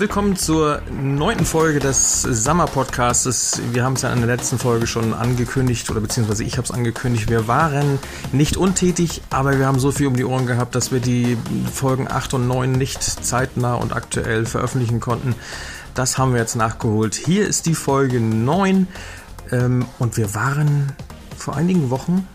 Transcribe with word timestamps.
willkommen 0.00 0.34
zur 0.34 0.80
neunten 0.90 1.44
Folge 1.44 1.78
des 1.78 2.22
Summer 2.22 2.64
Podcasts. 2.64 3.60
Wir 3.72 3.84
haben 3.84 3.92
es 3.92 4.02
ja 4.02 4.10
in 4.10 4.20
der 4.20 4.34
letzten 4.34 4.58
Folge 4.58 4.86
schon 4.86 5.12
angekündigt, 5.12 5.90
oder 5.90 6.00
beziehungsweise 6.00 6.42
ich 6.42 6.56
habe 6.56 6.64
es 6.64 6.70
angekündigt. 6.70 7.28
Wir 7.28 7.48
waren 7.48 7.98
nicht 8.32 8.56
untätig, 8.56 9.20
aber 9.28 9.58
wir 9.58 9.66
haben 9.66 9.78
so 9.78 9.92
viel 9.92 10.06
um 10.06 10.16
die 10.16 10.24
Ohren 10.24 10.46
gehabt, 10.46 10.74
dass 10.74 10.90
wir 10.90 11.00
die 11.00 11.36
Folgen 11.70 12.08
8 12.10 12.32
und 12.32 12.48
9 12.48 12.72
nicht 12.72 13.02
zeitnah 13.02 13.74
und 13.74 13.94
aktuell 13.94 14.46
veröffentlichen 14.46 15.00
konnten. 15.00 15.34
Das 15.94 16.16
haben 16.16 16.32
wir 16.32 16.40
jetzt 16.40 16.56
nachgeholt. 16.56 17.14
Hier 17.14 17.46
ist 17.46 17.66
die 17.66 17.74
Folge 17.74 18.20
9 18.20 18.88
ähm, 19.52 19.84
und 19.98 20.16
wir 20.16 20.34
waren 20.34 20.94
vor 21.36 21.56
einigen 21.56 21.90
Wochen, 21.90 22.26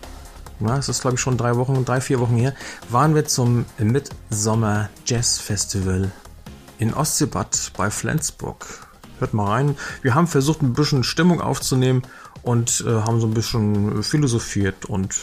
ja, 0.60 0.78
es 0.78 0.88
ist 0.88 1.02
glaube 1.02 1.16
ich 1.16 1.22
schon 1.22 1.36
drei 1.36 1.56
Wochen, 1.56 1.84
drei, 1.84 2.00
vier 2.00 2.20
Wochen 2.20 2.36
her, 2.36 2.54
waren 2.90 3.16
wir 3.16 3.26
zum 3.26 3.66
Midsommer 3.80 4.90
Jazz 5.08 5.40
Festival 5.40 6.12
in 6.80 6.94
Ostseebad 6.94 7.72
bei 7.78 7.90
Flensburg. 7.90 8.66
Hört 9.20 9.34
mal 9.34 9.48
rein. 9.48 9.78
Wir 10.02 10.14
haben 10.14 10.28
versucht, 10.28 10.62
ein 10.62 10.74
bisschen 10.74 11.04
Stimmung 11.04 11.40
aufzunehmen 11.40 12.04
und 12.44 12.84
äh, 12.86 12.90
haben 12.90 13.20
so 13.20 13.28
ein 13.28 13.34
bisschen 13.34 14.04
philosophiert 14.04 14.86
und 14.86 15.16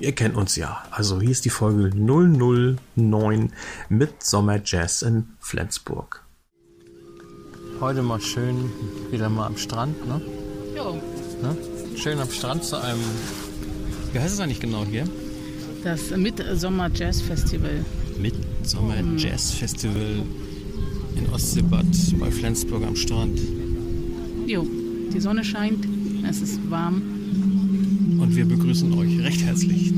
äh, 0.00 0.04
ihr 0.04 0.12
kennt 0.12 0.36
uns 0.36 0.56
ja. 0.56 0.82
Also 0.90 1.20
hier 1.20 1.30
ist 1.30 1.44
die 1.44 1.50
Folge 1.50 1.90
009 1.96 3.52
mit 3.88 4.22
Sommer 4.22 4.60
Jazz 4.64 5.02
in 5.02 5.28
Flensburg. 5.38 6.22
Heute 7.80 8.02
mal 8.02 8.20
schön 8.20 8.72
wieder 9.10 9.28
mal 9.28 9.46
am 9.46 9.56
Strand, 9.56 10.06
ne? 10.06 10.20
Ja. 10.74 10.92
ne? 10.92 11.56
Schön 11.96 12.18
am 12.18 12.30
Strand 12.30 12.64
zu 12.64 12.76
einem. 12.76 13.00
Wie 14.12 14.18
heißt 14.18 14.34
es 14.34 14.40
eigentlich 14.40 14.60
genau 14.60 14.84
hier? 14.84 15.04
Das 15.84 16.10
Midsommer 16.10 16.90
Jazz 16.92 17.20
Festival. 17.20 17.84
Midsommer 18.18 18.96
Jazz 19.16 19.52
Festival 19.52 20.24
in 21.16 21.26
Ostseebad 21.32 21.86
bei 22.18 22.30
Flensburg 22.30 22.84
am 22.84 22.96
Strand. 22.96 23.40
Jo, 24.46 24.66
die 25.12 25.20
Sonne 25.20 25.44
scheint, 25.44 25.86
es 26.28 26.40
ist 26.40 26.60
warm. 26.70 27.02
Und 28.18 28.34
wir 28.36 28.44
begrüßen 28.46 28.92
euch 28.94 29.18
recht 29.20 29.42
herzlich 29.42 29.92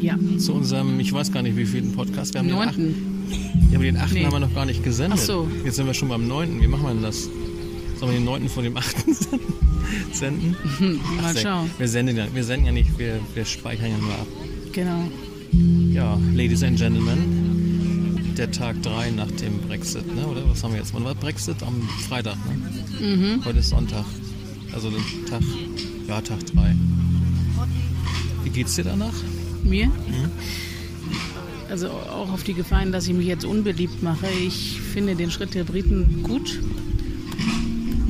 Ja. 0.00 0.16
zu 0.38 0.54
unserem, 0.54 0.98
ich 1.00 1.12
weiß 1.12 1.30
gar 1.32 1.42
nicht, 1.42 1.56
wie 1.56 1.66
vielen 1.66 1.92
Podcast. 1.92 2.34
Wir 2.34 2.40
haben 2.40 2.48
den 2.48 2.56
Neunten. 2.56 2.94
achten. 3.30 3.70
Ja, 3.70 3.76
aber 3.76 3.84
den 3.84 3.96
achten 3.96 4.14
Nee. 4.14 4.24
haben 4.24 4.32
wir 4.32 4.40
noch 4.40 4.54
gar 4.54 4.66
nicht 4.66 4.82
gesendet. 4.82 5.18
Ach 5.20 5.24
so. 5.26 5.48
Jetzt 5.64 5.76
sind 5.76 5.86
wir 5.86 5.94
schon 5.94 6.08
beim 6.08 6.26
neunten. 6.26 6.60
Wie 6.60 6.66
machen 6.66 6.82
wir 6.84 6.94
denn 6.94 7.02
das? 7.02 7.28
Sollen 7.98 8.12
wir 8.12 8.18
den 8.18 8.24
neunten 8.24 8.48
von 8.48 8.64
dem 8.64 8.76
achten 8.76 9.14
senden? 10.12 10.56
Mal 11.20 11.34
Ach, 11.36 11.38
schauen. 11.38 11.70
Wir 11.78 11.88
senden, 11.88 12.16
ja, 12.16 12.26
wir 12.32 12.42
senden 12.44 12.66
ja 12.66 12.72
nicht, 12.72 12.98
wir, 12.98 13.20
wir 13.34 13.44
speichern 13.44 13.90
ja 13.90 13.98
nur 13.98 14.12
ab. 14.12 14.26
Genau. 14.72 15.04
Ja, 15.92 16.18
Ladies 16.34 16.62
and 16.62 16.78
Gentlemen, 16.78 17.18
der 18.40 18.50
Tag 18.50 18.82
3 18.82 19.10
nach 19.10 19.30
dem 19.32 19.58
Brexit, 19.60 20.14
ne? 20.14 20.26
oder? 20.26 20.48
Was 20.48 20.64
haben 20.64 20.72
wir 20.72 20.80
jetzt? 20.80 20.94
Wann 20.94 21.04
war 21.04 21.14
Brexit? 21.14 21.62
Am 21.62 21.82
Freitag, 22.08 22.38
ne? 22.48 23.06
Mhm. 23.06 23.44
Heute 23.44 23.58
ist 23.58 23.68
Sonntag. 23.68 24.06
Also 24.72 24.88
den 24.88 25.02
Tag, 25.28 25.42
ja, 26.08 26.22
Tag 26.22 26.46
3. 26.46 26.74
Wie 28.42 28.48
geht's 28.48 28.76
dir 28.76 28.84
danach? 28.84 29.12
Mir? 29.62 29.88
Mhm. 29.88 30.30
Also 31.68 31.90
auch 31.90 32.32
auf 32.32 32.42
die 32.42 32.54
Gefahren, 32.54 32.92
dass 32.92 33.06
ich 33.08 33.12
mich 33.12 33.26
jetzt 33.26 33.44
unbeliebt 33.44 34.02
mache. 34.02 34.26
Ich 34.42 34.80
finde 34.80 35.16
den 35.16 35.30
Schritt 35.30 35.54
der 35.54 35.64
Briten 35.64 36.22
gut, 36.22 36.60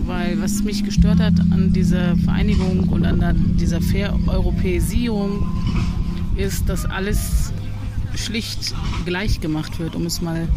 weil 0.06 0.40
was 0.40 0.62
mich 0.62 0.84
gestört 0.84 1.18
hat 1.18 1.40
an 1.50 1.72
dieser 1.72 2.16
Vereinigung 2.18 2.88
und 2.88 3.04
an 3.04 3.56
dieser 3.58 3.80
Vereuropäisierung 3.80 5.44
ist, 6.36 6.68
dass 6.68 6.86
alles 6.86 7.52
schlicht 8.20 8.74
gleich 9.04 9.40
gemacht 9.40 9.78
wird, 9.78 9.96
um 9.96 10.06
es 10.06 10.20
mal 10.20 10.48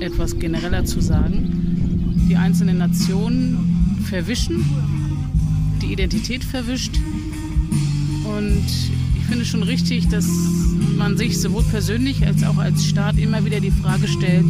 etwas 0.00 0.38
genereller 0.38 0.84
zu 0.84 1.00
sagen. 1.00 2.26
Die 2.28 2.36
einzelnen 2.36 2.78
Nationen 2.78 4.02
verwischen, 4.04 4.64
die 5.82 5.92
Identität 5.92 6.44
verwischt 6.44 6.96
und 8.24 8.64
ich 9.16 9.24
finde 9.28 9.44
schon 9.44 9.62
richtig, 9.62 10.08
dass 10.08 10.26
man 10.96 11.16
sich 11.16 11.40
sowohl 11.40 11.62
persönlich 11.64 12.26
als 12.26 12.42
auch 12.44 12.58
als 12.58 12.86
Staat 12.86 13.18
immer 13.18 13.44
wieder 13.44 13.60
die 13.60 13.70
Frage 13.70 14.08
stellt, 14.08 14.46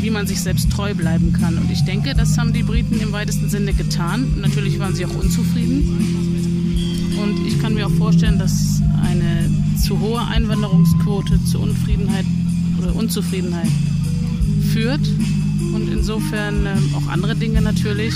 wie 0.00 0.10
man 0.10 0.26
sich 0.26 0.40
selbst 0.40 0.70
treu 0.70 0.94
bleiben 0.94 1.32
kann. 1.32 1.58
Und 1.58 1.70
ich 1.70 1.82
denke, 1.82 2.14
das 2.14 2.38
haben 2.38 2.52
die 2.52 2.62
Briten 2.62 3.00
im 3.00 3.12
weitesten 3.12 3.48
Sinne 3.48 3.72
getan. 3.72 4.40
Natürlich 4.40 4.78
waren 4.78 4.94
sie 4.94 5.06
auch 5.06 5.14
unzufrieden. 5.14 7.16
Und 7.22 7.46
ich 7.46 7.60
kann 7.60 7.74
mir 7.74 7.86
auch 7.86 7.92
vorstellen, 7.92 8.38
dass 8.38 8.82
eine 9.02 9.50
zu 9.84 10.00
hohe 10.00 10.26
Einwanderungsquote 10.26 11.44
zu 11.44 11.60
Unfriedenheit 11.60 12.24
oder 12.80 12.96
Unzufriedenheit 12.96 13.68
führt. 14.72 15.06
Und 15.74 15.88
insofern 15.92 16.64
ähm, 16.64 16.94
auch 16.96 17.06
andere 17.12 17.36
Dinge 17.36 17.60
natürlich. 17.60 18.14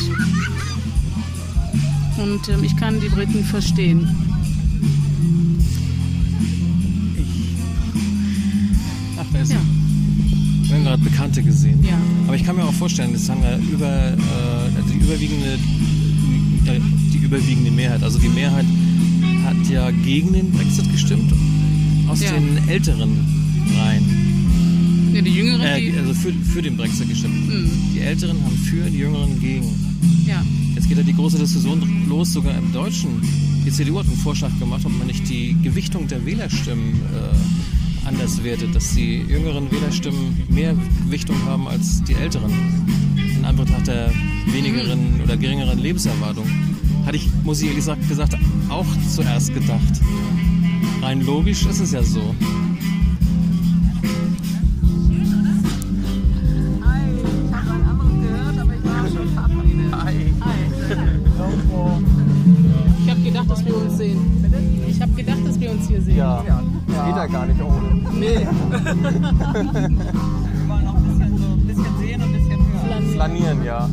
Und 2.16 2.48
ähm, 2.48 2.64
ich 2.64 2.74
kann 2.76 2.98
die 3.00 3.08
Briten 3.08 3.44
verstehen. 3.44 4.08
Ach, 9.18 9.26
wer 9.32 9.42
ist 9.42 9.52
Ja. 9.52 9.58
Wir 10.62 10.76
haben 10.76 10.84
gerade 10.84 11.02
Bekannte 11.02 11.42
gesehen. 11.42 11.84
Ja. 11.84 11.98
Aber 12.26 12.36
ich 12.36 12.44
kann 12.44 12.56
mir 12.56 12.64
auch 12.64 12.72
vorstellen, 12.72 13.12
das 13.12 13.28
haben 13.28 13.42
wir 13.42 13.58
über 13.58 14.08
äh, 14.08 14.16
die 14.90 14.98
überwiegende 14.98 15.58
die 17.12 17.18
überwiegende 17.18 17.70
Mehrheit. 17.70 18.02
Also 18.02 18.18
die 18.18 18.28
Mehrheit 18.28 18.66
hat 19.44 19.68
ja 19.70 19.90
gegen 19.90 20.32
den 20.32 20.50
Brexit 20.52 20.90
gestimmt 20.92 21.32
aus 22.08 22.20
Ja. 22.22 22.32
den 22.32 22.68
älteren 22.68 23.10
Reihen. 23.78 25.12
Ja, 25.14 25.22
die 25.22 25.30
Jüngeren, 25.30 25.60
Äh, 25.62 25.92
also 25.98 26.14
für, 26.14 26.32
für 26.32 26.62
den 26.62 26.76
Brexit 26.76 27.08
gestimmt. 27.08 27.48
Mhm. 27.48 27.70
Die 27.94 28.00
Älteren 28.00 28.42
haben 28.44 28.56
für, 28.56 28.88
die 28.90 28.98
Jüngeren 28.98 29.40
gegen. 29.40 29.66
ja, 30.26 30.44
Jetzt 30.74 30.88
geht 30.88 30.98
ja 30.98 31.02
die 31.02 31.14
große 31.14 31.38
Diskussion 31.38 31.82
los, 32.08 32.32
sogar 32.32 32.56
im 32.56 32.72
Deutschen. 32.72 33.10
Die 33.66 33.70
CDU 33.72 33.98
hat 33.98 34.06
einen 34.06 34.16
Vorschlag 34.18 34.50
gemacht, 34.58 34.82
ob 34.84 34.96
man 34.96 35.06
nicht 35.06 35.28
die 35.28 35.56
Gewichtung 35.62 36.06
der 36.08 36.24
Wählerstimmen 36.24 36.94
äh, 37.12 38.06
anders 38.06 38.42
wertet, 38.44 38.74
dass 38.74 38.94
die 38.94 39.22
jüngeren 39.28 39.70
Wählerstimmen 39.70 40.36
mehr 40.48 40.74
Gewichtung 41.04 41.36
haben 41.44 41.66
als 41.68 42.02
die 42.04 42.14
älteren. 42.14 42.50
In 43.38 43.44
Anbetracht 43.44 43.86
der 43.88 44.12
wenigeren 44.52 45.20
oder 45.22 45.36
geringeren 45.36 45.78
Lebenserwartung. 45.80 46.46
Hatte 47.04 47.16
ich, 47.16 47.26
muss 47.44 47.58
ich 47.60 47.64
ehrlich 47.68 47.78
gesagt, 47.80 48.08
gesagt, 48.08 48.36
auch 48.70 48.86
zuerst 49.08 49.52
gedacht. 49.54 50.00
Rein 51.02 51.24
logisch 51.24 51.66
ist 51.66 51.80
es 51.80 51.92
ja 51.92 52.02
so. 52.02 52.34
ich 63.04 63.10
habe 63.10 63.20
gedacht, 63.22 63.50
dass 63.50 63.64
wir 63.64 63.76
uns 63.76 63.96
sehen. 63.96 64.18
Ich 64.88 65.00
habe 65.00 65.12
gedacht, 65.12 65.38
dass 65.44 65.60
wir 65.60 65.70
uns 65.70 65.88
hier 65.88 66.02
sehen. 66.02 66.16
Ja, 66.16 66.42
geht 66.42 67.16
ja 67.16 67.26
gar 67.26 67.46
nicht 67.46 67.60
ohne. 67.62 68.02
Nee. 68.12 68.38
Wir 70.58 70.68
wollen 70.68 70.84
noch 70.84 70.96
ein 70.96 71.04
bisschen, 71.04 71.38
so 71.38 71.46
ein 71.46 71.66
bisschen 71.66 71.98
sehen 71.98 72.22
und 72.22 72.28
ein 72.28 72.32
bisschen 72.32 72.58
hören. 72.72 73.12
Flanieren. 73.12 73.64
Ja. 73.64 73.88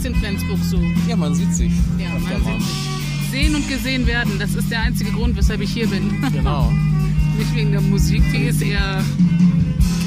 Ist 0.00 0.06
in 0.06 0.14
Flensburg 0.14 0.58
so. 0.64 0.82
Ja, 1.06 1.14
man 1.14 1.34
sieht 1.34 1.52
sich. 1.52 1.70
Ja, 1.98 2.08
man 2.08 2.22
mal. 2.22 2.58
sieht 2.58 2.66
sich. 2.66 3.30
Sehen 3.30 3.54
und 3.54 3.68
gesehen 3.68 4.06
werden, 4.06 4.32
das 4.38 4.54
ist 4.54 4.70
der 4.70 4.80
einzige 4.80 5.10
Grund, 5.10 5.36
weshalb 5.36 5.60
ich 5.60 5.70
hier 5.74 5.86
bin. 5.88 6.22
Genau. 6.32 6.72
Nicht 7.38 7.54
wegen 7.54 7.72
der 7.72 7.82
Musik, 7.82 8.22
die 8.32 8.44
ist 8.44 8.62
eher. 8.62 9.04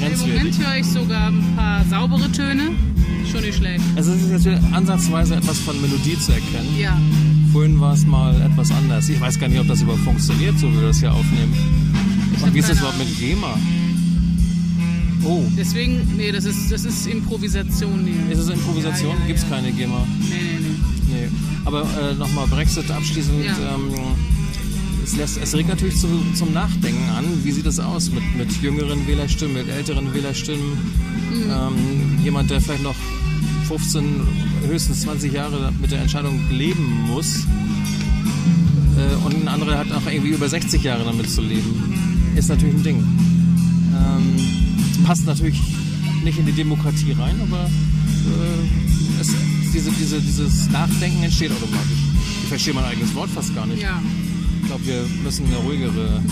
Grenzwertig. 0.00 0.36
Moment 0.36 0.58
höre 0.58 0.76
ich 0.78 0.86
sogar 0.86 1.28
ein 1.28 1.54
paar 1.54 1.84
saubere 1.84 2.28
Töne. 2.32 2.70
Schon 3.30 3.42
nicht 3.42 3.56
schlecht. 3.56 3.84
Also 3.94 4.10
es 4.14 4.22
ist 4.22 4.30
jetzt 4.32 4.46
wieder 4.46 4.60
ansatzweise 4.72 5.36
etwas 5.36 5.60
von 5.60 5.80
Melodie 5.80 6.18
zu 6.18 6.32
erkennen. 6.32 6.76
Ja. 6.76 7.00
Vorhin 7.52 7.78
war 7.78 7.94
es 7.94 8.04
mal 8.04 8.34
etwas 8.42 8.72
anders. 8.72 9.08
Ich 9.08 9.20
weiß 9.20 9.38
gar 9.38 9.48
nicht, 9.48 9.60
ob 9.60 9.68
das 9.68 9.80
überhaupt 9.80 10.02
funktioniert, 10.02 10.58
so 10.58 10.72
wie 10.72 10.80
wir 10.80 10.88
das 10.88 10.98
hier 10.98 11.12
aufnehmen. 11.12 11.54
Und 12.42 12.52
wie 12.52 12.58
ist 12.58 12.68
das 12.68 12.78
überhaupt 12.78 12.98
mit. 12.98 13.16
GEMA? 13.16 13.56
Oh, 15.24 15.42
Deswegen, 15.56 16.16
nee, 16.16 16.30
das 16.32 16.44
ist, 16.44 16.70
das 16.70 16.84
ist 16.84 17.06
Improvisation 17.06 18.04
hier. 18.04 18.32
ist 18.32 18.40
es 18.40 18.48
Improvisation? 18.50 19.12
Ja, 19.12 19.20
ja, 19.20 19.26
Gibt 19.26 19.38
es 19.38 19.44
ja. 19.44 19.56
keine 19.56 19.72
GEMA? 19.72 20.06
Nee, 20.20 20.26
nee, 20.28 20.58
nee. 20.60 20.74
Nee. 21.14 21.28
Aber 21.64 21.82
äh, 21.82 22.14
nochmal 22.14 22.46
Brexit 22.48 22.90
abschließend. 22.90 23.46
Ähm, 23.46 23.90
es, 25.02 25.16
lässt, 25.16 25.38
es 25.38 25.54
regt 25.54 25.68
natürlich 25.68 25.96
zu, 25.96 26.08
zum 26.34 26.52
Nachdenken 26.52 27.08
an. 27.10 27.24
Wie 27.42 27.52
sieht 27.52 27.66
es 27.66 27.78
aus 27.80 28.10
mit, 28.10 28.22
mit 28.36 28.50
jüngeren 28.62 29.06
Wählerstimmen, 29.06 29.54
mit 29.54 29.68
älteren 29.68 30.12
Wählerstimmen? 30.14 30.72
Mhm. 31.32 31.50
Ähm, 31.50 32.18
jemand, 32.24 32.50
der 32.50 32.60
vielleicht 32.60 32.82
noch 32.82 32.96
15, 33.68 34.04
höchstens 34.66 35.02
20 35.02 35.32
Jahre 35.32 35.72
mit 35.80 35.90
der 35.90 36.00
Entscheidung 36.00 36.38
leben 36.50 37.04
muss. 37.06 37.46
Äh, 38.96 39.24
und 39.24 39.34
ein 39.42 39.48
anderer 39.48 39.78
hat 39.78 39.92
auch 39.92 40.06
irgendwie 40.06 40.30
über 40.30 40.48
60 40.48 40.82
Jahre 40.82 41.04
damit 41.04 41.30
zu 41.30 41.40
leben. 41.40 42.32
Ist 42.36 42.48
natürlich 42.48 42.74
ein 42.74 42.82
Ding. 42.82 42.96
Ähm, 42.96 44.36
passt 45.02 45.26
natürlich 45.26 45.60
nicht 46.22 46.38
in 46.38 46.46
die 46.46 46.52
Demokratie 46.52 47.12
rein, 47.12 47.40
aber 47.42 47.64
äh, 47.64 49.20
es, 49.20 49.32
diese, 49.72 49.90
diese, 49.92 50.20
dieses 50.20 50.70
Nachdenken 50.70 51.22
entsteht 51.22 51.50
automatisch. 51.50 51.98
Ich 52.42 52.48
verstehe 52.48 52.74
mein 52.74 52.84
eigenes 52.84 53.14
Wort 53.14 53.30
fast 53.30 53.54
gar 53.54 53.66
nicht. 53.66 53.82
Ja. 53.82 54.00
Ich 54.60 54.66
glaube, 54.68 54.86
wir 54.86 55.04
müssen 55.22 55.46
eine 55.46 55.56
ruhigere 55.56 56.22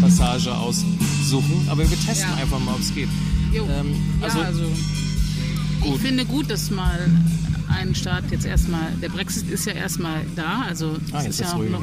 Passage 0.00 0.54
aus, 0.54 0.84
suchen, 1.24 1.66
aber 1.68 1.88
wir 1.88 1.98
testen 1.98 2.28
Ja. 2.30 2.42
einfach 2.42 2.60
mal, 2.60 2.74
ob 2.74 2.80
es 2.80 2.94
geht. 2.94 3.08
Ähm, 3.54 3.94
also, 4.20 4.38
ja, 4.38 4.44
also 4.44 4.62
gut. 5.80 5.96
ich 5.96 6.00
finde 6.02 6.24
gut, 6.24 6.50
dass 6.50 6.70
mal 6.70 7.08
ein 7.68 7.94
Staat 7.94 8.24
jetzt 8.30 8.44
erstmal, 8.46 8.92
der 9.02 9.08
Brexit 9.08 9.48
ist 9.50 9.64
ja 9.66 9.72
erstmal 9.72 10.22
da, 10.36 10.62
also 10.68 10.96
Ah, 11.12 11.18
es 11.18 11.24
jetzt 11.24 11.40
ist 11.40 11.40
ja 11.40 11.52
auch 11.54 11.62
noch, 11.64 11.82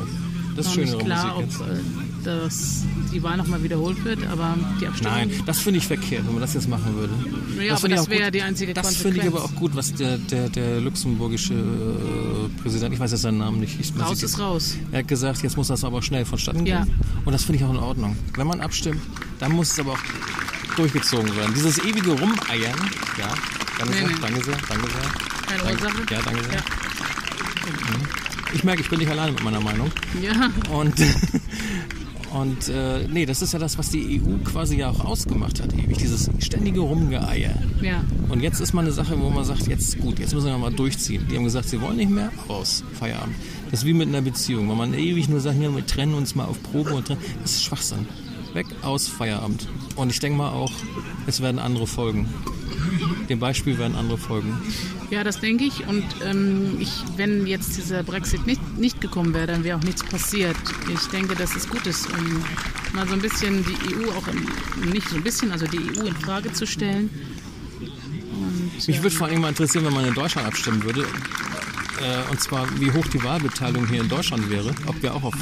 Das 0.56 0.66
ist 0.66 0.70
noch 0.70 0.74
schönere 0.76 0.96
nicht 0.98 1.06
klar, 1.06 1.38
ob 1.38 1.46
Musik 1.46 1.62
äh, 1.62 2.11
dass 2.24 2.84
die 3.12 3.22
Wahl 3.24 3.38
nochmal 3.38 3.64
wiederholt 3.64 4.04
wird, 4.04 4.20
aber 4.28 4.58
die 4.80 4.88
Abstimmung... 4.88 5.14
Nein, 5.14 5.32
das 5.46 5.60
finde 5.60 5.80
ich 5.80 5.88
verkehrt, 5.88 6.26
wenn 6.26 6.34
man 6.34 6.42
das 6.42 6.54
jetzt 6.54 6.70
machen 6.70 6.96
würde. 6.96 7.14
Ja, 7.62 7.72
aber 7.74 7.82
finde 7.82 7.96
ich 7.96 8.02
das 8.02 8.10
wäre 8.10 8.32
die 8.32 8.42
einzige 8.42 8.74
Das 8.74 8.96
finde 8.96 9.20
ich 9.22 9.28
aber 9.28 9.44
auch 9.44 9.54
gut, 9.56 9.76
was 9.76 9.94
der, 9.94 10.18
der, 10.18 10.50
der 10.50 10.82
luxemburgische 10.82 11.54
äh, 11.54 12.62
Präsident, 12.62 12.94
ich 12.94 13.00
weiß 13.00 13.12
jetzt 13.12 13.22
seinen 13.22 13.40
Namen 13.40 13.60
nicht. 13.60 13.80
Ich, 13.80 13.92
Raus 14.00 14.24
ist 14.24 14.40
raus. 14.40 14.78
Er 14.92 15.00
hat 15.00 15.08
gesagt, 15.08 15.44
jetzt 15.44 15.58
muss 15.58 15.68
das 15.68 15.84
aber 15.84 16.02
schnell 16.02 16.26
vonstatten 16.26 16.64
gehen. 16.66 16.74
Ja. 16.74 16.88
Und 17.26 17.34
das 17.34 17.44
finde 17.44 17.60
ich 17.60 17.66
auch 17.66 17.72
in 17.72 17.78
Ordnung. 17.80 18.16
Wenn 18.36 18.48
man 18.48 18.62
abstimmt, 18.62 19.02
dann 19.40 19.52
muss 19.52 19.72
es 19.72 19.80
aber 19.80 19.94
auch 19.94 20.00
durchgezogen 20.76 21.36
werden. 21.36 21.54
Dieses 21.54 21.78
ewige 21.80 22.12
Rumeiern, 22.12 22.80
ja, 23.18 23.34
danke 23.78 23.94
Nee, 23.94 24.00
sehr, 24.00 24.08
nee. 24.08 24.14
danke 24.22 24.44
sehr, 24.44 24.58
danke 24.70 24.88
sehr. 24.90 25.32
Keine 25.48 25.64
Danke, 25.64 25.84
Ursache? 25.84 26.02
ja, 26.12 26.22
danke 26.24 26.44
sehr. 26.44 26.54
Ja. 26.54 26.64
Ich 28.54 28.64
merke, 28.64 28.82
ich 28.82 28.90
bin 28.90 29.00
nicht 29.00 29.10
alleine 29.12 29.32
mit 29.32 29.44
meiner 29.44 29.62
Meinung. 29.62 29.92
Ja, 30.22 30.50
Und, 30.72 30.94
und 32.34 32.70
äh, 32.70 33.08
nee, 33.08 33.26
das 33.26 33.42
ist 33.42 33.54
ja 33.54 33.60
das, 33.60 33.78
was 33.78 33.90
die 33.90 34.22
EU 34.22 34.38
quasi 34.44 34.78
ja 34.78 34.90
auch 34.90 35.04
ausgemacht 35.04 35.62
hat, 35.62 35.74
ewig. 35.74 35.98
Dieses 35.98 36.30
ständige 36.40 36.80
Rumgeeier. 36.80 37.56
ja. 37.82 38.04
Und 38.30 38.42
jetzt 38.42 38.62
ist 38.62 38.74
mal 38.74 38.82
eine 38.82 38.92
Sache, 38.92 39.20
wo 39.20 39.30
man 39.30 39.44
sagt, 39.44 39.68
jetzt 39.68 40.00
gut, 40.00 40.20
jetzt 40.20 40.34
müssen 40.34 40.48
wir 40.48 40.58
mal 40.58 40.72
durchziehen. 40.72 41.28
Die 41.30 41.36
haben 41.36 41.44
gesagt, 41.44 41.68
sie 41.70 41.82
wollen 41.82 41.98
nicht 41.98 42.10
mehr, 42.10 42.32
raus, 42.50 42.84
Feierabend. 42.94 43.36
Das 43.70 43.82
ist 43.82 43.86
wie 43.86 43.94
mit 43.94 44.08
einer 44.08 44.22
Beziehung. 44.22 44.70
Wenn 44.70 44.78
man 44.78 44.94
ewig 44.94 45.28
nur 45.30 45.40
sagt, 45.42 45.62
ja, 45.62 45.74
wir 45.74 45.86
trennen 45.86 46.14
uns 46.14 46.36
mal 46.36 46.46
auf 46.46 46.62
Probe 46.64 46.94
und 46.94 47.08
trennen, 47.08 47.22
das 47.42 47.52
ist 47.52 47.64
Schwachsinn. 47.64 48.08
Weg, 48.54 48.68
aus, 48.82 49.08
Feierabend. 49.08 49.68
Und 49.96 50.10
ich 50.12 50.20
denke 50.20 50.38
mal 50.38 50.52
auch, 50.52 50.72
es 51.28 51.42
werden 51.42 51.60
andere 51.60 51.88
folgen. 51.88 52.28
Dem 53.30 53.40
Beispiel 53.40 53.78
werden 53.78 53.96
andere 53.96 54.18
folgen. 54.18 54.58
Ja, 55.10 55.24
das 55.24 55.40
denke 55.40 55.66
ich. 55.66 55.88
Und 55.88 56.06
ähm, 56.26 56.78
ich, 56.80 56.92
wenn 57.18 57.46
jetzt 57.48 57.78
dieser 57.78 58.04
Brexit 58.04 58.46
nicht, 58.46 58.78
nicht 58.78 59.02
gekommen 59.02 59.34
wäre, 59.34 59.48
dann 59.48 59.64
wäre 59.64 59.78
auch 59.78 59.84
nichts 59.84 60.04
passiert. 60.04 60.56
Ich 60.94 61.08
denke, 61.08 61.36
dass 61.36 61.56
es 61.56 61.70
gut 61.70 61.86
ist, 61.86 62.08
um 62.08 62.44
mal 62.94 63.08
so 63.08 63.14
ein 63.14 63.22
bisschen 63.22 63.66
die 63.66 63.96
EU 63.96 64.12
auch 64.12 64.28
in, 64.28 64.92
nicht 64.92 65.08
so 65.10 65.16
ein 65.16 65.24
bisschen, 65.24 65.52
also 65.52 65.66
die 65.68 65.80
EU 65.80 66.06
in 66.06 66.16
Frage 66.16 66.52
zu 66.54 66.66
stellen. 66.66 67.10
Und, 67.80 68.88
Mich 68.88 68.98
ähm, 68.98 69.04
würde 69.04 69.16
vor 69.16 69.28
allem 69.28 69.42
mal 69.42 69.50
interessieren, 69.50 69.86
wenn 69.86 69.94
man 69.94 70.06
in 70.06 70.14
Deutschland 70.14 70.48
abstimmen 70.48 70.84
würde. 70.84 71.02
Äh, 71.02 72.32
und 72.32 72.42
zwar, 72.42 72.68
wie 72.80 72.92
hoch 72.92 73.06
die 73.08 73.24
Wahlbeteiligung 73.24 73.88
hier 73.88 74.02
in 74.02 74.10
Deutschland 74.10 74.50
wäre. 74.50 74.74
Ob 74.88 75.02
wir 75.02 75.14
auch 75.14 75.24
auf 75.24 75.36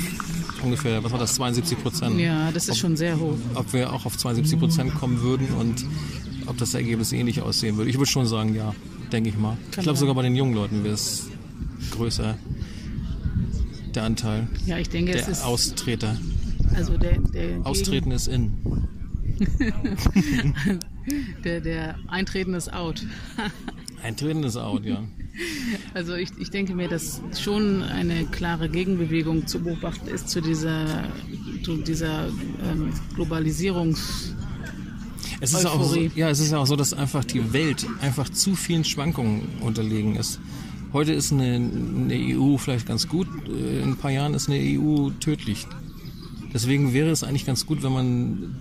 ungefähr, 0.62 1.04
was 1.04 1.12
war 1.12 1.20
das, 1.20 1.36
72 1.36 1.82
Prozent? 1.82 2.20
ja, 2.20 2.52
das 2.52 2.68
ist 2.68 2.78
schon 2.80 2.98
sehr 2.98 3.18
hoch. 3.18 3.38
ob 3.56 3.72
wir 3.72 3.94
auch 3.94 4.06
auf 4.06 4.18
72 4.18 4.60
Prozent 4.60 4.94
kommen 4.96 5.22
würden 5.22 5.48
und 5.58 5.86
ob 6.50 6.58
das 6.58 6.74
Ergebnis 6.74 7.12
ähnlich 7.14 7.42
aussehen 7.42 7.78
würde. 7.78 7.90
Ich 7.90 7.98
würde 7.98 8.10
schon 8.10 8.26
sagen, 8.26 8.56
ja, 8.56 8.74
denke 9.12 9.30
ich 9.30 9.38
mal. 9.38 9.58
ich 9.72 9.78
glaube, 9.84 9.98
sogar 9.98 10.16
bei 10.16 10.24
den 10.24 10.36
jungen 10.36 10.54
Leuten 10.54 10.84
wäre 10.84 10.96
es 10.96 11.28
größer, 11.92 12.38
der 13.96 14.04
Anteil 14.04 14.48
Ja, 14.66 14.78
ich 14.78 14.90
denke, 14.90 15.14
es 15.14 15.26
der 15.26 15.34
ist 15.34 15.44
Austreter. 15.44 16.18
also 16.76 16.98
der, 16.98 17.20
der, 17.20 17.66
Austreten 17.66 18.12
ist 18.12 18.28
in. 18.28 18.58
Der, 21.44 21.60
der 21.60 21.96
Eintreten 22.08 22.54
ist 22.54 22.72
out. 22.72 23.04
Eintreten 24.04 24.44
ist 24.44 24.58
out, 24.58 24.86
ja. 24.86 25.04
Also 25.94 26.14
ich, 26.14 26.30
ich 26.38 26.52
denke 26.52 26.76
mir, 26.76 26.88
dass 26.88 27.22
schon 27.40 27.82
eine 27.82 28.26
klare 28.26 28.70
Gegenbewegung 28.70 29.48
zu 29.48 29.62
beobachten 29.62 30.08
ist 30.08 30.30
zu 30.30 30.42
dieser, 30.42 31.06
zu 31.64 31.78
dieser 31.78 32.28
ähm, 32.28 32.92
Globalisierungs... 33.16 34.36
Es 35.42 35.54
ist, 35.54 35.66
auch 35.66 35.84
so, 35.84 35.96
ja, 35.96 36.30
es 36.30 36.40
ist 36.40 36.52
ja 36.52 36.58
auch 36.58 36.68
so, 36.68 36.76
dass 36.76 36.94
einfach 36.94 37.24
die 37.24 37.54
Welt 37.54 37.86
einfach 38.02 38.30
zu 38.30 38.56
vielen 38.56 38.84
Schwankungen 38.84 39.44
unterlegen 39.62 40.16
ist. 40.16 40.40
Heute 40.92 41.14
ist 41.14 41.32
eine, 41.32 41.56
eine 41.56 42.16
EU 42.16 42.58
vielleicht 42.58 42.88
ganz 42.88 43.08
gut, 43.08 43.28
äh, 43.48 43.82
in 43.82 43.92
ein 43.92 43.98
paar 43.98 44.12
Jahren 44.12 44.34
ist 44.34 44.50
eine 44.50 44.60
EU 44.60 45.12
tödlich. 45.20 45.68
Deswegen 46.54 46.94
wäre 46.94 47.10
es 47.10 47.24
eigentlich 47.24 47.46
ganz 47.46 47.66
gut, 47.66 47.84
wenn 47.84 47.94
man 47.94 48.56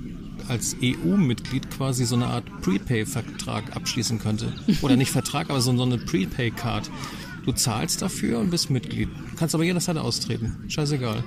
als 0.47 0.77
EU-Mitglied 0.83 1.71
quasi 1.71 2.05
so 2.05 2.17
eine 2.17 2.27
Art 2.27 2.45
Prepay-Vertrag 2.63 3.75
abschließen 3.77 4.19
könnte. 4.19 4.53
Oder 4.83 4.97
nicht 4.97 5.11
Vertrag, 5.11 5.51
aber 5.51 5.61
so 5.61 5.77
so 5.77 5.83
eine 5.83 5.99
Prepay-Card. 5.99 6.91
Du 7.45 7.53
zahlst 7.53 8.03
dafür 8.03 8.39
und 8.39 8.51
bist 8.51 8.71
Mitglied. 8.71 9.09
Kannst 9.37 9.55
aber 9.55 9.65
jederzeit 9.65 9.97
austreten. 9.97 10.57
Scheißegal. 10.69 11.25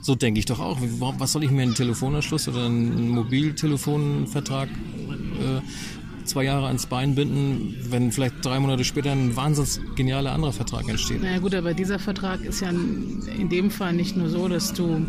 So 0.00 0.14
denke 0.14 0.38
ich 0.40 0.46
doch 0.46 0.60
auch. 0.60 0.78
Was 1.18 1.32
soll 1.32 1.44
ich 1.44 1.50
mir 1.50 1.62
einen 1.62 1.74
Telefonanschluss 1.74 2.48
oder 2.48 2.66
einen 2.66 3.10
Mobiltelefonvertrag 3.10 4.68
äh, 4.68 6.24
zwei 6.24 6.44
Jahre 6.44 6.66
ans 6.68 6.86
Bein 6.86 7.14
binden, 7.14 7.76
wenn 7.90 8.12
vielleicht 8.12 8.44
drei 8.44 8.60
Monate 8.60 8.84
später 8.84 9.12
ein 9.12 9.36
wahnsinnig 9.36 9.94
genialer 9.96 10.32
anderer 10.32 10.52
Vertrag 10.52 10.88
entsteht? 10.88 11.22
Naja 11.22 11.38
gut, 11.38 11.54
aber 11.54 11.74
dieser 11.74 11.98
Vertrag 11.98 12.42
ist 12.42 12.60
ja 12.60 12.70
in 12.70 13.22
in 13.38 13.48
dem 13.48 13.70
Fall 13.70 13.92
nicht 13.92 14.16
nur 14.16 14.28
so, 14.28 14.48
dass 14.48 14.72
du 14.72 15.04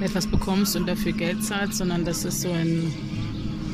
etwas 0.00 0.26
bekommst 0.26 0.76
und 0.76 0.86
dafür 0.86 1.12
Geld 1.12 1.42
zahlst, 1.44 1.78
sondern 1.78 2.04
dass 2.04 2.24
es 2.24 2.42
so 2.42 2.50
ein 2.50 2.92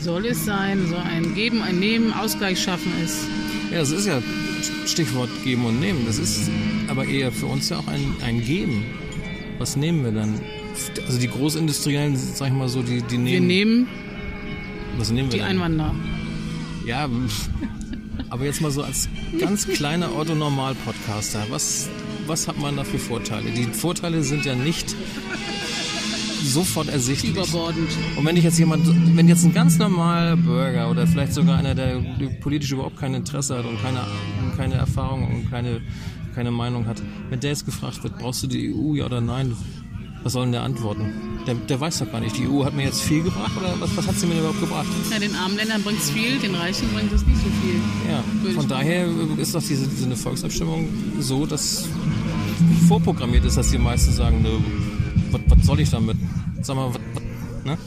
soll 0.01 0.27
es 0.27 0.47
sein, 0.47 0.87
so 0.89 0.97
ein 0.97 1.35
Geben, 1.35 1.63
ein 1.63 1.79
Nehmen, 1.79 2.13
Ausgleich 2.13 2.59
schaffen 2.63 2.91
ist. 3.05 3.27
Ja, 3.71 3.81
das 3.81 3.91
ist 3.91 4.07
ja 4.07 4.23
Stichwort 4.87 5.29
geben 5.45 5.67
und 5.67 5.79
nehmen. 5.79 6.05
Das 6.07 6.19
ist 6.19 6.51
aber 6.89 7.05
eher 7.05 7.31
für 7.31 7.47
uns 7.47 7.69
ja 7.69 7.79
auch 7.79 7.87
ein, 7.87 8.17
ein 8.25 8.43
Geben. 8.43 8.87
Was 9.61 9.77
nehmen 9.77 10.03
wir 10.03 10.13
dann? 10.13 10.41
Also 11.07 11.21
die 11.21 11.29
Großindustriellen, 11.29 12.17
sag 12.17 12.49
ich 12.49 12.55
mal 12.55 12.71
so, 12.71 12.83
die, 12.83 13.03
die 13.03 13.23
Wir 13.23 13.41
nehmen. 13.41 13.47
nehmen 13.47 13.89
was 14.97 15.11
nehmen 15.11 15.29
wir 15.31 15.33
die 15.33 15.39
denn? 15.39 15.49
Einwanderer. 15.49 15.95
Ja, 16.87 17.11
aber 18.31 18.45
jetzt 18.47 18.63
mal 18.63 18.71
so 18.71 18.83
als 18.83 19.11
ganz 19.39 19.69
kleiner 19.69 20.17
Otto-Normal-Podcaster, 20.17 21.45
was, 21.51 21.91
was 22.27 22.49
hat 22.49 22.59
man 22.59 22.77
da 22.79 22.85
für 22.85 22.99
Vorteile? 22.99 23.51
Die 23.51 23.65
Vorteile 23.65 24.23
sind 24.23 24.47
ja 24.47 24.55
nicht 24.55 24.97
sofort 26.43 26.89
ersichtlich. 26.89 27.33
Überbordend. 27.33 27.91
Und 28.17 28.25
wenn 28.25 28.39
ich 28.39 28.45
jetzt 28.45 28.59
jemand, 28.59 28.87
wenn 29.15 29.29
jetzt 29.29 29.45
ein 29.45 29.53
ganz 29.53 29.77
normaler 29.77 30.39
Bürger 30.39 30.91
oder 30.91 31.07
vielleicht 31.07 31.35
sogar 31.35 31.59
einer, 31.59 31.75
der 31.75 32.01
politisch 32.41 32.73
überhaupt 32.73 32.97
kein 32.97 33.13
Interesse 33.13 33.59
hat 33.59 33.67
und 33.67 33.81
keine, 33.83 34.01
und 34.43 34.57
keine 34.57 34.75
Erfahrung 34.77 35.29
und 35.31 35.51
keine, 35.51 35.83
keine 36.35 36.51
Meinung 36.51 36.87
hat, 36.87 37.03
wenn 37.29 37.41
der 37.41 37.51
jetzt 37.51 37.67
gefragt 37.67 38.03
wird, 38.03 38.19
brauchst 38.19 38.43
du 38.43 38.47
die 38.47 38.75
EU 38.75 38.95
ja 38.95 39.07
oder 39.07 39.21
nein, 39.21 39.57
was 40.23 40.35
soll 40.35 40.45
denn 40.45 40.53
der 40.53 40.63
antworten? 40.63 41.41
Der, 41.47 41.55
der 41.55 41.81
weiß 41.81 42.01
doch 42.01 42.13
gar 42.13 42.21
nicht, 42.21 42.37
die 42.37 42.47
EU 42.47 42.65
hat 42.65 42.75
mir 42.75 42.85
jetzt 42.85 43.01
viel 43.01 43.23
gebracht 43.23 43.57
oder 43.57 43.81
was, 43.81 43.97
was 43.97 44.07
hat 44.07 44.17
sie 44.17 44.27
mir 44.27 44.39
überhaupt 44.39 44.61
gebracht? 44.61 44.87
Ja, 45.11 45.19
den 45.19 45.35
armen 45.35 45.57
Ländern 45.57 45.83
bringt 45.83 45.99
es 45.99 46.11
viel, 46.11 46.39
den 46.39 46.55
Reichen 46.55 46.89
bringt 46.93 47.13
es 47.13 47.27
nicht 47.27 47.39
so 47.39 47.49
viel. 47.63 47.81
Ja, 48.11 48.53
von 48.53 48.69
daher 48.69 49.07
ist 49.39 49.55
doch 49.55 49.63
diese, 49.63 49.89
diese 49.89 50.17
Volksabstimmung 50.17 50.89
so, 51.19 51.47
dass 51.47 51.89
vorprogrammiert 52.89 53.45
ist, 53.45 53.57
dass 53.57 53.71
die 53.71 53.79
meisten 53.79 54.13
sagen, 54.13 54.43
ne, 54.43 54.51
was, 55.31 55.65
soll 55.65 55.81
ich 55.81 55.91
damit? 55.91 56.17
Sag 56.63 56.77
mal, 56.77 56.89
was, 56.89 57.01
was, 57.15 57.65
ne? 57.65 57.79